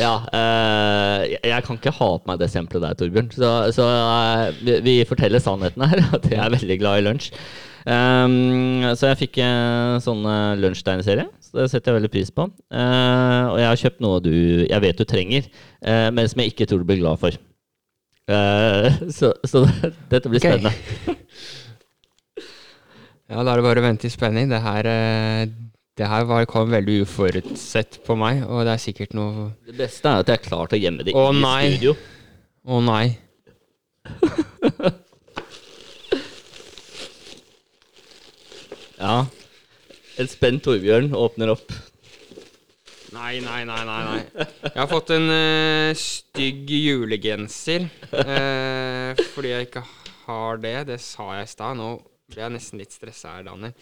Ja, 0.00 0.14
uh, 0.32 1.24
jeg, 1.28 1.64
kan 1.66 1.76
ikke 1.76 1.92
ha 1.92 2.06
på 2.16 2.30
meg 2.30 2.38
det 2.40 2.48
eksempelet 2.48 2.86
der, 2.86 2.96
Torbjørn. 2.96 3.32
Så, 3.36 3.50
så 3.76 3.84
uh, 3.84 4.46
vi, 4.64 4.78
vi 4.86 4.94
forteller 5.08 5.42
sannheten 5.44 5.84
her, 5.84 6.06
at 6.16 6.30
jeg 6.30 6.40
er 6.40 6.54
veldig 6.56 6.78
glad 6.80 7.02
i 7.02 7.04
lunsj. 7.08 7.34
Um, 7.80 8.84
så 8.96 9.12
jeg 9.12 9.22
fikk 9.22 9.38
en 9.44 10.02
sånn 10.04 10.24
uh, 10.24 10.56
lunsjtegneserie, 10.60 11.28
så 11.50 11.62
det 11.64 11.70
setter 11.72 11.90
jeg 11.90 11.98
veldig 11.98 12.12
pris 12.12 12.28
på. 12.30 12.46
Eh, 12.70 13.44
og 13.50 13.56
jeg 13.58 13.66
har 13.66 13.80
kjøpt 13.80 14.02
noe 14.04 14.20
du 14.22 14.34
jeg 14.68 14.82
vet 14.84 15.00
du 15.00 15.06
trenger, 15.08 15.48
eh, 15.82 16.08
men 16.14 16.28
som 16.30 16.42
jeg 16.42 16.52
ikke 16.52 16.68
tror 16.70 16.82
du 16.82 16.86
blir 16.86 17.00
glad 17.00 17.18
for. 17.18 17.34
Eh, 18.30 19.00
så, 19.18 19.32
så 19.42 19.64
dette 20.12 20.30
blir 20.30 20.42
spennende. 20.42 20.70
Ja, 23.30 23.42
da 23.42 23.50
er 23.50 23.58
det 23.58 23.66
bare 23.66 23.82
å 23.82 23.86
vente 23.88 24.06
i 24.06 24.14
spenning. 24.14 24.50
Det 24.50 24.62
her, 24.62 24.86
eh, 24.90 25.50
det 25.98 26.06
her 26.08 26.24
var, 26.28 26.44
kom 26.48 26.70
veldig 26.72 27.00
uforutsett 27.04 27.98
på 28.06 28.14
meg, 28.16 28.44
og 28.46 28.62
det 28.64 28.72
er 28.76 28.80
sikkert 28.80 29.12
noe 29.18 29.50
Det 29.66 29.74
beste 29.76 30.08
er 30.08 30.22
at 30.22 30.30
jeg 30.30 30.38
er 30.40 30.44
klar 30.46 30.70
til 30.70 30.78
å 30.78 30.82
gjemme 30.84 31.04
det 31.04 31.14
Å, 31.18 31.26
i 31.34 31.40
nei. 31.42 31.64
studio. 31.74 31.96
Å 32.70 32.80
nei. 32.86 33.06
Ja. 39.00 39.24
En 40.20 40.28
spent 40.28 40.60
Torbjørn 40.66 41.14
åpner 41.16 41.54
opp. 41.54 41.72
Nei, 43.14 43.40
nei, 43.42 43.62
nei, 43.66 43.80
nei. 43.88 44.00
nei. 44.06 44.46
Jeg 44.66 44.76
har 44.76 44.90
fått 44.90 45.10
en 45.16 45.26
eh, 45.34 45.96
stygg 45.98 46.68
julegenser. 46.70 47.88
eh, 48.12 49.22
fordi 49.34 49.54
jeg 49.54 49.68
ikke 49.70 49.82
har 50.26 50.60
det. 50.62 50.76
Det 50.92 50.98
sa 51.02 51.30
jeg 51.38 51.48
i 51.48 51.52
stad. 51.54 51.80
Nå 51.80 51.94
ble 52.30 52.44
jeg 52.44 52.54
nesten 52.54 52.80
litt 52.82 52.94
stressa 52.94 53.36
her, 53.36 53.46
Daniel. 53.48 53.74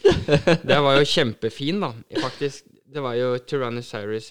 Det 0.64 0.78
var 0.84 0.98
jo 0.98 1.08
kjempefin, 1.08 1.82
da. 1.84 1.92
Faktisk. 2.22 2.68
Det 2.88 3.04
var 3.04 3.18
jo 3.18 3.34
Tyrannosaurus. 3.44 4.30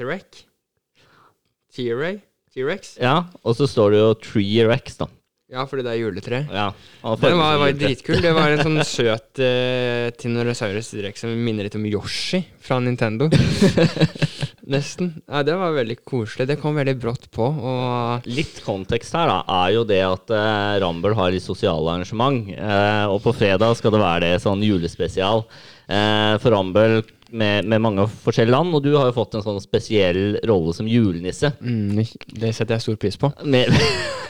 T-Ray. 1.74 2.20
T-rex. 2.58 2.96
Ja, 3.02 3.28
og 3.46 3.54
så 3.58 3.68
står 3.70 3.94
det 3.94 4.02
jo 4.02 4.14
Tree 4.24 4.66
Rex, 4.66 4.98
da. 4.98 5.06
Ja, 5.48 5.64
fordi 5.64 5.86
det 5.86 5.94
er 5.94 6.00
juletre. 6.02 6.40
Ja, 6.52 6.72
Den 7.22 7.38
var, 7.40 7.60
var 7.62 7.76
dritkul. 7.78 8.18
Det 8.20 8.34
var 8.36 8.52
en 8.52 8.64
sånn 8.66 8.82
søt 8.84 9.40
uh, 9.40 10.10
Tyrannosaurus 10.20 10.90
rex 11.06 11.24
som 11.24 11.32
minner 11.32 11.70
litt 11.70 11.78
om 11.80 11.86
Yoshi 11.88 12.42
fra 12.60 12.82
Nintendo. 12.84 13.30
Nesten. 14.68 15.14
Ja, 15.30 15.46
det 15.48 15.56
var 15.56 15.72
veldig 15.78 15.96
koselig. 16.04 16.48
Det 16.50 16.58
kom 16.60 16.76
veldig 16.76 16.98
brått 17.00 17.30
på, 17.32 17.46
Litt 18.28 18.60
kontekst 18.66 19.16
her 19.16 19.30
da, 19.32 19.38
er 19.64 19.74
jo 19.78 19.86
det 19.88 20.02
at 20.04 20.34
eh, 20.36 20.80
Rambøll 20.84 21.16
har 21.16 21.32
litt 21.32 21.46
sosiale 21.46 21.94
arrangement. 21.94 22.50
Eh, 22.52 23.06
og 23.08 23.22
på 23.24 23.32
fredag 23.38 23.78
skal 23.80 23.96
det 23.96 24.04
være 24.04 24.26
det 24.26 24.42
sånn 24.44 24.66
julespesial 24.68 25.46
eh, 25.88 26.36
for 26.44 26.52
Rambøll 26.52 27.00
med, 27.32 27.66
med 27.68 27.82
mange 27.84 28.06
forskjellige 28.24 28.54
land. 28.56 28.74
Og 28.78 28.84
du 28.86 28.92
har 28.96 29.10
jo 29.10 29.16
fått 29.18 29.36
en 29.40 29.44
sånn 29.46 29.60
spesiell 29.64 30.38
rolle 30.48 30.74
som 30.78 30.88
julenisse. 30.90 31.52
mm, 31.62 31.98
det 32.40 32.54
setter 32.56 32.76
jeg 32.78 32.86
stor 32.86 33.00
pris 33.02 33.18
på. 33.20 33.30
Med, 33.44 33.72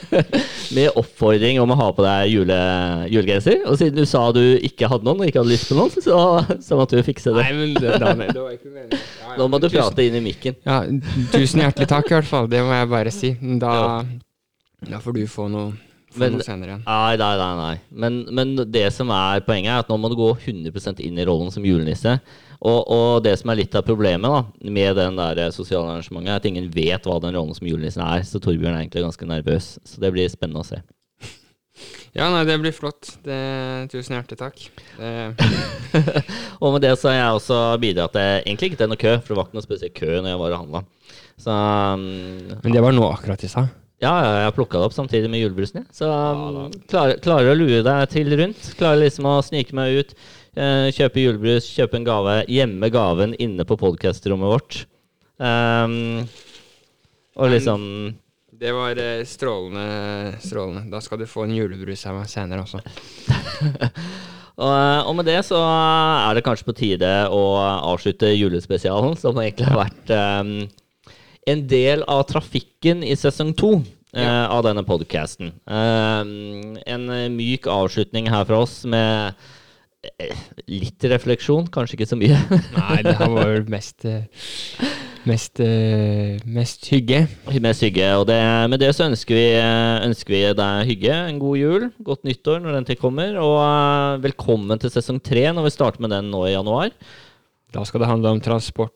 med 0.76 0.90
oppfordring 0.98 1.60
om 1.62 1.72
å 1.74 1.78
ha 1.78 1.88
på 1.96 2.04
deg 2.06 2.32
jule, 2.32 2.58
julegenser. 3.12 3.62
Og 3.70 3.78
siden 3.80 4.00
du 4.02 4.08
sa 4.08 4.24
du 4.34 4.42
ikke 4.66 4.88
hadde 4.90 5.06
noen 5.08 5.22
og 5.24 5.30
ikke 5.30 5.42
hadde 5.42 5.52
lyst 5.54 5.70
på 5.70 5.78
noen, 5.78 5.92
så, 6.04 6.20
så 6.64 6.78
måtte 6.80 6.98
du 6.98 7.04
fikse 7.06 7.32
det. 7.34 7.44
Nei, 7.44 7.56
men 7.58 7.74
det, 7.78 7.96
Daniel, 8.02 8.32
det 8.34 8.44
var 8.46 8.54
ikke 8.58 8.72
meningen. 8.72 9.04
Ja, 9.28 9.34
ja, 9.34 9.36
Nå 9.42 9.46
må 9.52 9.58
du 9.60 9.66
tusen- 9.68 9.82
prate 9.82 10.04
inn 10.08 10.14
i 10.18 10.22
mikken. 10.24 10.54
Ja, 10.64 10.78
tusen 11.34 11.60
hjertelig 11.62 11.88
takk, 11.90 12.08
i 12.10 12.14
hvert 12.16 12.28
fall. 12.30 12.46
Det 12.50 12.62
må 12.64 12.72
jeg 12.74 12.88
bare 12.90 13.12
si. 13.12 13.34
Da, 13.60 13.74
da 14.88 15.00
får 15.04 15.18
du 15.18 15.26
få 15.30 15.48
noe 15.52 15.74
Men- 16.16 16.38
noe 16.38 16.44
senere 16.46 16.72
igjen. 16.72 16.84
Nei, 16.86 17.16
nei, 17.20 17.32
nei. 17.36 17.54
nei. 17.58 17.78
Men, 17.90 18.18
men 18.34 18.54
det 18.72 18.86
som 18.94 19.10
er 19.12 19.42
poenget, 19.44 19.72
er 19.74 19.82
at 19.84 19.90
nå 19.92 19.98
må 20.00 20.08
du 20.08 20.16
gå 20.18 20.30
100% 20.38 21.02
inn 21.04 21.18
i 21.20 21.26
rollen 21.28 21.52
som 21.52 21.66
julenisse. 21.66 22.18
Og, 22.58 22.78
og 22.90 23.22
det 23.22 23.36
som 23.38 23.52
er 23.52 23.60
litt 23.60 23.74
av 23.78 23.84
problemet 23.86 24.26
da, 24.26 24.40
med 24.66 24.96
den 24.98 25.18
der 25.18 25.44
eh, 25.44 25.52
sosiale 25.54 25.92
arrangementet, 25.92 26.32
er 26.32 26.40
at 26.40 26.48
ingen 26.48 26.70
vet 26.74 27.06
hva 27.06 27.20
den 27.22 27.36
rollen 27.36 27.54
som 27.54 27.68
julenissen 27.68 28.02
er. 28.02 28.24
Så 28.26 28.40
Torbjørn 28.42 28.74
er 28.74 28.82
egentlig 28.82 29.04
ganske 29.04 29.28
nervøs. 29.30 29.76
Så 29.86 30.02
det 30.02 30.10
blir 30.14 30.30
spennende 30.32 30.64
å 30.64 30.68
se. 30.68 30.80
Ja, 32.16 32.26
nei, 32.32 32.40
det 32.48 32.56
blir 32.58 32.72
flott. 32.74 33.12
Det, 33.22 33.36
tusen 33.92 34.16
hjertelig 34.16 34.38
takk. 34.40 34.62
Det, 34.96 35.12
Og 36.64 36.72
med 36.74 36.82
det 36.82 36.94
så 36.98 37.12
har 37.12 37.18
jeg 37.20 37.36
også 37.36 37.58
bidratt 37.78 38.16
til 38.16 38.40
egentlig 38.40 38.72
ikke 38.72 38.80
til 38.80 38.90
noe 38.90 38.98
kø, 38.98 39.12
for 39.20 39.30
det 39.30 39.38
var 39.38 39.46
ikke 39.46 39.58
noe 39.60 39.66
spesiell 39.68 39.92
kø 39.94 40.08
når 40.16 40.32
jeg 40.32 40.40
var 40.40 40.56
og 40.56 40.62
handla. 40.64 40.82
Så 41.38 41.54
um, 41.54 42.08
men 42.64 42.74
det 42.74 42.82
var 42.82 42.96
nå 42.96 43.04
akkurat 43.12 43.44
i 43.46 43.52
stad. 43.52 43.70
Ja, 43.98 44.12
ja, 44.22 44.34
jeg 44.44 44.54
plukka 44.54 44.78
det 44.78 44.86
opp 44.86 44.94
samtidig 44.94 45.30
med 45.30 45.42
julebrusen. 45.42 45.82
Ja. 45.82 45.94
Så 45.94 46.08
ja, 46.10 46.66
klarer, 46.90 47.18
klarer 47.22 47.50
å 47.50 47.56
lure 47.58 47.80
deg 47.82 48.04
til 48.12 48.30
rundt. 48.38 48.68
Klarer 48.78 49.02
liksom 49.02 49.26
å 49.26 49.40
snike 49.42 49.74
meg 49.74 49.98
ut. 49.98 50.14
eh, 50.54 50.86
kjøpe 50.94 51.24
julebrus, 51.24 51.66
kjøpe 51.74 51.98
en 51.98 52.06
gave. 52.06 52.36
Gjemme 52.46 52.92
gaven 52.94 53.34
inne 53.42 53.66
på 53.66 53.78
podkastrommet 53.80 54.54
vårt. 54.54 54.78
Um, 55.38 56.26
og 57.38 57.52
liksom 57.52 57.82
Det 58.58 58.72
var 58.74 58.98
eh, 58.98 59.24
strålende, 59.26 60.38
strålende. 60.42 60.86
Da 60.90 61.02
skal 61.02 61.18
du 61.22 61.26
få 61.30 61.46
en 61.46 61.54
julebrus 61.54 62.06
av 62.10 62.18
meg 62.18 62.30
senere 62.30 62.64
også. 62.66 62.82
Og, 64.58 64.72
eh, 64.74 65.00
og 65.06 65.14
med 65.14 65.28
det 65.28 65.38
så 65.46 65.58
er 65.62 66.34
det 66.34 66.42
kanskje 66.42 66.66
på 66.66 66.74
tide 66.74 67.10
å 67.30 67.42
avslutte 67.92 68.32
julespesialen, 68.34 69.14
som 69.14 69.38
egentlig 69.38 69.68
har 69.68 69.78
vært 69.84 70.10
um, 70.42 70.50
en 71.48 71.62
del 71.70 72.02
av 72.10 72.24
trafikken 72.30 73.04
i 73.06 73.14
sesong 73.18 73.54
to 73.58 73.78
eh, 73.78 74.22
Ja. 74.24 74.48
av 74.52 74.64
denne 74.66 74.82
podcasten. 74.88 75.52
Um, 75.68 76.76
en 76.86 77.08
eh, 77.14 77.28
myk 77.32 77.68
avslutning 77.72 78.28
her 78.32 78.44
fra 78.48 78.62
oss 78.64 78.80
med 78.88 79.34
eh, 80.18 80.36
litt 80.68 81.04
refleksjon, 81.12 81.68
kanskje 81.74 81.98
ikke 81.98 82.08
så 82.12 82.18
mye. 82.20 82.38
Nei, 82.78 83.02
det 83.06 83.16
var 83.20 83.36
vel 83.42 83.68
mest 83.72 84.04
eh, 84.08 84.24
Mest, 85.28 85.58
eh, 85.60 86.38
mest 86.48 86.86
hygge. 86.88 87.18
med 87.60 87.74
Sygge. 87.76 88.06
Og 88.16 88.22
det, 88.30 88.36
med 88.72 88.80
det 88.80 88.88
så 88.96 89.04
ønsker 89.10 89.36
vi, 89.36 89.42
eh, 89.58 89.98
ønsker 90.06 90.32
vi 90.32 90.40
deg 90.56 90.86
hygge, 90.88 91.16
en 91.28 91.40
god 91.42 91.58
jul, 91.60 91.88
godt 92.06 92.22
nyttår 92.24 92.62
når 92.64 92.78
den 92.78 92.86
tid 92.88 93.00
kommer, 93.02 93.36
og 93.42 93.58
eh, 93.60 94.22
velkommen 94.24 94.80
til 94.80 94.94
sesong 94.94 95.18
tre 95.20 95.42
når 95.52 95.66
vi 95.66 95.74
starter 95.74 96.00
med 96.00 96.14
den 96.14 96.30
nå 96.32 96.46
i 96.48 96.54
januar. 96.54 96.94
Da 97.76 97.82
skal 97.84 98.00
det 98.00 98.08
handle 98.08 98.32
om 98.32 98.40
transport 98.40 98.94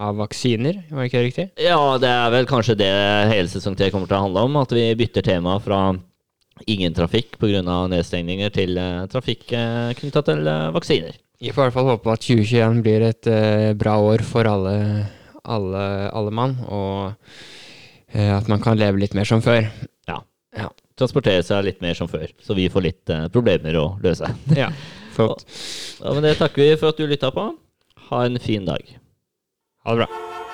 av 0.00 0.16
vaksiner, 0.16 0.82
var 0.88 1.04
det 1.04 1.10
ikke 1.10 1.24
riktig? 1.26 1.46
Ja, 1.60 1.80
det 2.00 2.08
er 2.08 2.30
vel 2.32 2.48
kanskje 2.48 2.78
det 2.80 2.92
hele 3.30 3.50
sesong 3.52 3.76
tre 3.76 3.90
kommer 3.92 4.08
til 4.08 4.16
å 4.16 4.24
handle 4.24 4.46
om. 4.48 4.56
At 4.62 4.72
vi 4.72 4.86
bytter 4.96 5.26
tema 5.26 5.58
fra 5.60 5.90
ingen 6.66 6.94
trafikk 6.96 7.38
pga. 7.40 7.62
nedstengninger 7.62 8.52
til 8.54 8.78
eh, 8.78 9.06
trafikk 9.12 9.52
eh, 9.52 9.92
knytta 9.98 10.22
til 10.26 10.48
eh, 10.48 10.68
vaksiner. 10.76 11.16
Vi 11.40 11.52
får 11.52 11.62
i 11.62 11.66
hvert 11.68 11.76
fall 11.76 11.88
håpe 11.88 12.12
at 12.12 12.24
2021 12.26 12.82
blir 12.84 13.06
et 13.06 13.28
bra 13.80 13.94
år 14.04 14.20
for 14.28 14.44
alle, 14.44 15.06
alle, 15.40 15.84
alle 16.12 16.34
mann, 16.36 16.58
og 16.68 17.14
at 18.12 18.50
man 18.50 18.60
kan 18.60 18.76
leve 18.76 19.00
litt 19.00 19.16
mer 19.16 19.24
som 19.24 19.40
før. 19.40 19.70
Ja. 20.04 20.18
Ja. 20.52 20.68
Transportere 21.00 21.40
seg 21.46 21.64
litt 21.64 21.80
mer 21.80 21.96
som 21.96 22.12
før, 22.12 22.28
så 22.44 22.52
vi 22.58 22.68
får 22.68 22.84
litt 22.84 23.14
problemer 23.32 23.80
å 23.80 23.86
løse. 24.04 24.28
Ja, 24.52 24.68
flott. 25.16 25.46
Og 26.04 26.18
med 26.18 26.28
det 26.28 26.36
takker 26.42 26.60
vi 26.60 26.76
for 26.76 26.92
at 26.92 27.00
du 27.00 27.08
lytta 27.08 27.32
på. 27.32 27.46
Ha 28.10 28.24
en 28.28 28.36
fin 28.44 28.68
dag. 28.68 28.84
Ha 29.84 29.90
det 29.90 29.96
bra. 29.96 30.49